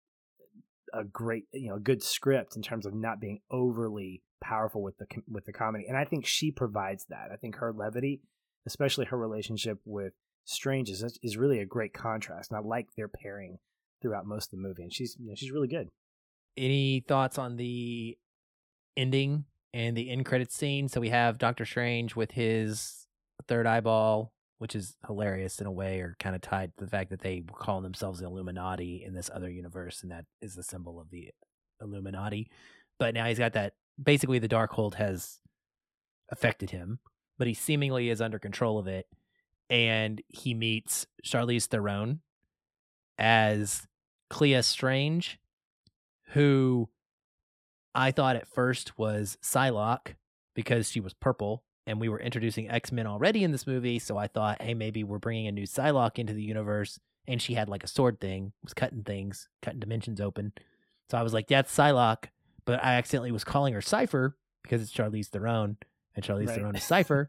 [0.94, 4.98] a great, you know, a good script in terms of not being overly powerful with
[4.98, 5.86] the with the comedy.
[5.88, 7.30] And I think she provides that.
[7.32, 8.22] I think her levity,
[8.66, 10.14] especially her relationship with
[10.50, 12.52] Strange, is is really a great contrast.
[12.52, 13.60] And I like their pairing
[14.02, 14.84] throughout most of the movie.
[14.84, 15.90] And she's you know, she's really good.
[16.58, 18.18] Any thoughts on the
[18.98, 20.88] ending and the end credit scene?
[20.88, 23.08] So we have Doctor Strange with his
[23.48, 27.12] third eyeball, which is hilarious in a way, or kind of tied to the fact
[27.12, 31.00] that they call themselves the Illuminati in this other universe, and that is the symbol
[31.00, 31.30] of the
[31.82, 32.50] Illuminati.
[32.98, 33.74] But now he's got that.
[34.02, 35.40] Basically, the Darkhold has
[36.32, 37.00] affected him,
[37.38, 39.08] but he seemingly is under control of it.
[39.70, 42.22] And he meets Charlize Theron
[43.18, 43.88] as
[44.30, 45.40] Clea Strange,
[46.30, 46.90] who
[47.94, 50.16] I thought at first was Psylocke
[50.56, 54.28] because she was purple and we were introducing X-Men already in this movie, so I
[54.28, 57.84] thought, hey, maybe we're bringing a new Psylocke into the universe and she had like
[57.84, 60.54] a sword thing, was cutting things, cutting dimensions open.
[61.10, 62.26] So I was like, that's Psylocke,
[62.66, 65.78] but I accidentally was calling her Cypher because it's Charlize Theron
[66.16, 66.56] and Charlize right.
[66.58, 67.28] Theron is Cypher.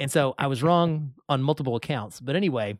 [0.00, 2.20] And so I was wrong on multiple accounts.
[2.20, 2.78] But anyway,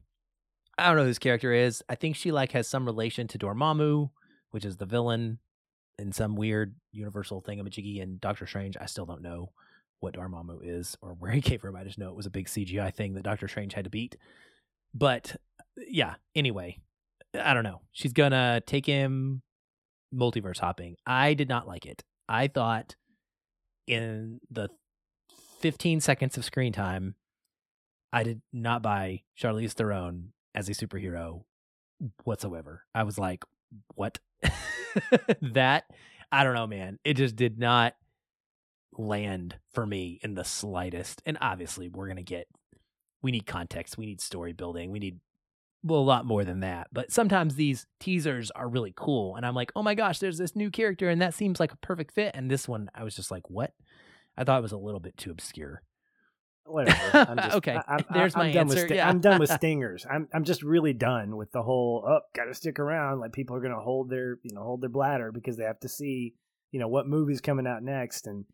[0.79, 1.83] I don't know who this character is.
[1.89, 4.11] I think she like has some relation to Dormammu,
[4.51, 5.39] which is the villain
[5.99, 8.03] in some weird universal thing thingamajiggy.
[8.03, 9.53] And Doctor Strange, I still don't know
[10.01, 11.77] what Dormammu is or where he came from.
[11.77, 14.17] I just know it was a big CGI thing that Doctor Strange had to beat.
[14.95, 16.79] But uh, yeah, anyway,
[17.35, 17.83] I don't know.
[17.93, 19.43] She's gonna take him
[20.15, 20.97] multiverse hopping.
[21.07, 22.03] I did not like it.
[22.29, 22.97] I thought
[23.87, 24.69] in the
[25.61, 27.15] 15 seconds of screen time,
[28.13, 31.43] I did not buy Charlize Theron as a superhero
[32.25, 32.85] whatsoever.
[32.95, 33.45] I was like,
[33.95, 34.19] what?
[35.41, 35.85] that
[36.33, 36.99] I don't know, man.
[37.05, 37.95] It just did not
[38.97, 41.23] land for me in the slightest.
[41.27, 42.49] And obviously, we're going to get,
[43.23, 45.21] we need context, we need story building, we need
[45.83, 46.89] well, a lot more than that.
[46.93, 49.37] But sometimes these teasers are really cool.
[49.37, 51.77] And I'm like, oh my gosh, there's this new character and that seems like a
[51.77, 52.33] perfect fit.
[52.35, 53.73] And this one, I was just like, what?
[54.37, 55.83] I thought it was a little bit too obscure.
[56.65, 56.99] Whatever.
[57.29, 58.77] I'm just, okay, I, I, there's I'm my done answer.
[58.77, 59.09] With sti- yeah.
[59.09, 60.07] I'm done with stingers.
[60.11, 62.05] I'm I'm just really done with the whole.
[62.07, 63.21] Oh, got to stick around.
[63.21, 65.89] Like people are gonna hold their you know hold their bladder because they have to
[65.89, 66.35] see
[66.73, 68.27] you know what movie's coming out next.
[68.27, 68.45] And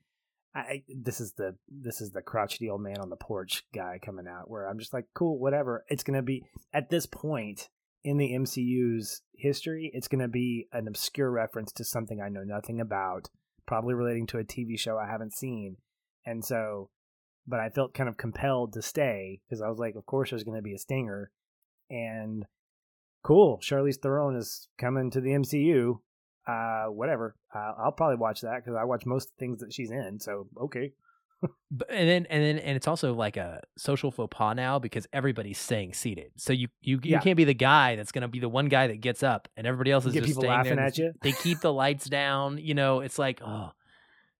[0.54, 4.26] I this is the this is the crotchety old man on the porch guy coming
[4.28, 5.84] out where I'm just like, cool, whatever.
[5.88, 7.68] It's gonna be at this point
[8.04, 12.80] in the MCU's history, it's gonna be an obscure reference to something I know nothing
[12.80, 13.28] about,
[13.72, 15.76] probably relating to a TV show I haven't seen,
[16.26, 16.90] and so.
[17.44, 20.44] But I felt kind of compelled to stay because I was like, of course, there's
[20.44, 21.32] going to be a stinger,
[21.90, 22.44] and
[23.24, 23.58] cool.
[23.58, 25.98] Charlize Theron is coming to the MCU
[26.46, 27.36] uh, whatever.
[27.54, 30.18] Uh, I'll probably watch that because I watch most things that she's in.
[30.20, 30.92] So okay.
[31.70, 35.06] But, and then and then and it's also like a social faux pas now because
[35.12, 36.32] everybody's staying seated.
[36.36, 37.20] So you you, you Yeah.
[37.20, 39.66] can't be the guy that's going to be the one guy that gets up and
[39.66, 40.86] everybody else is Get just laughing there.
[40.86, 41.12] at you.
[41.22, 42.58] They keep the lights down.
[42.58, 43.72] You know, it's like oh,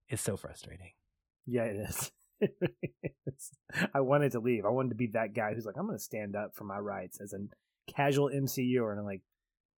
[0.09, 0.93] it's so frustrating.
[1.47, 2.13] Yeah, it is.
[3.95, 4.65] I wanted to leave.
[4.65, 6.79] I wanted to be that guy who's like, I'm going to stand up for my
[6.79, 7.39] rights as a
[7.93, 9.23] casual MCU, and I'm like,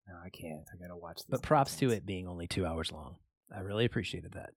[0.08, 0.64] no, I can't.
[0.74, 1.26] I got to watch this.
[1.30, 3.16] But props to it being only two hours long.
[3.56, 4.52] I really appreciated that.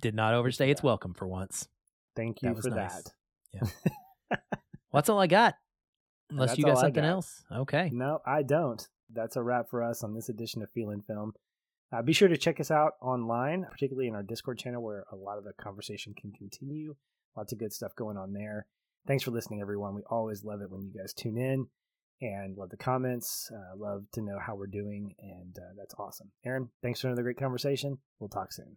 [0.00, 1.68] Did not overstay its welcome for once.
[2.16, 3.02] Thank you That for nice.
[3.52, 3.72] that.
[4.30, 5.56] Well, that's all I got.
[6.30, 7.08] Unless That's you got something got.
[7.10, 7.42] else.
[7.52, 7.90] Okay.
[7.92, 8.86] No, I don't.
[9.12, 11.32] That's a wrap for us on this edition of Feeling Film.
[11.92, 15.16] Uh, be sure to check us out online, particularly in our Discord channel where a
[15.16, 16.94] lot of the conversation can continue.
[17.36, 18.66] Lots of good stuff going on there.
[19.06, 19.94] Thanks for listening, everyone.
[19.96, 21.66] We always love it when you guys tune in
[22.22, 23.50] and love the comments.
[23.52, 26.30] Uh, love to know how we're doing, and uh, that's awesome.
[26.46, 27.98] Aaron, thanks for another great conversation.
[28.20, 28.76] We'll talk soon.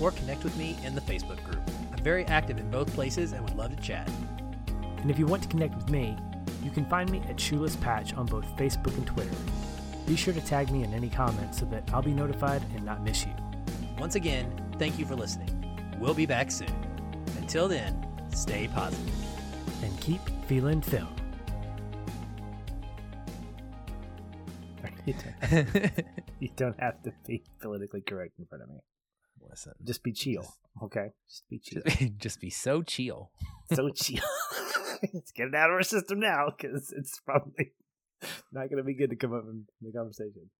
[0.00, 1.60] or connect with me in the Facebook group.
[1.92, 4.08] I'm very active in both places and would love to chat.
[4.98, 6.16] And if you want to connect with me,
[6.62, 9.34] you can find me at Shoeless Patch on both Facebook and Twitter.
[10.06, 13.02] Be sure to tag me in any comments so that I'll be notified and not
[13.02, 13.32] miss you.
[13.98, 15.54] Once again, thank you for listening.
[15.98, 16.72] We'll be back soon.
[17.38, 18.68] Until then, stay.
[19.82, 21.14] And keep feeling film.
[26.40, 28.80] you don't have to be politically correct in front of me.
[29.48, 30.42] Listen, Just be chill.
[30.42, 31.82] Just- okay, just be chill.
[31.86, 33.30] just, just be so chill.
[33.72, 34.22] so chill.
[35.14, 37.72] Let's get it out of our system now because it's probably
[38.52, 40.50] not going to be good to come up in the conversation.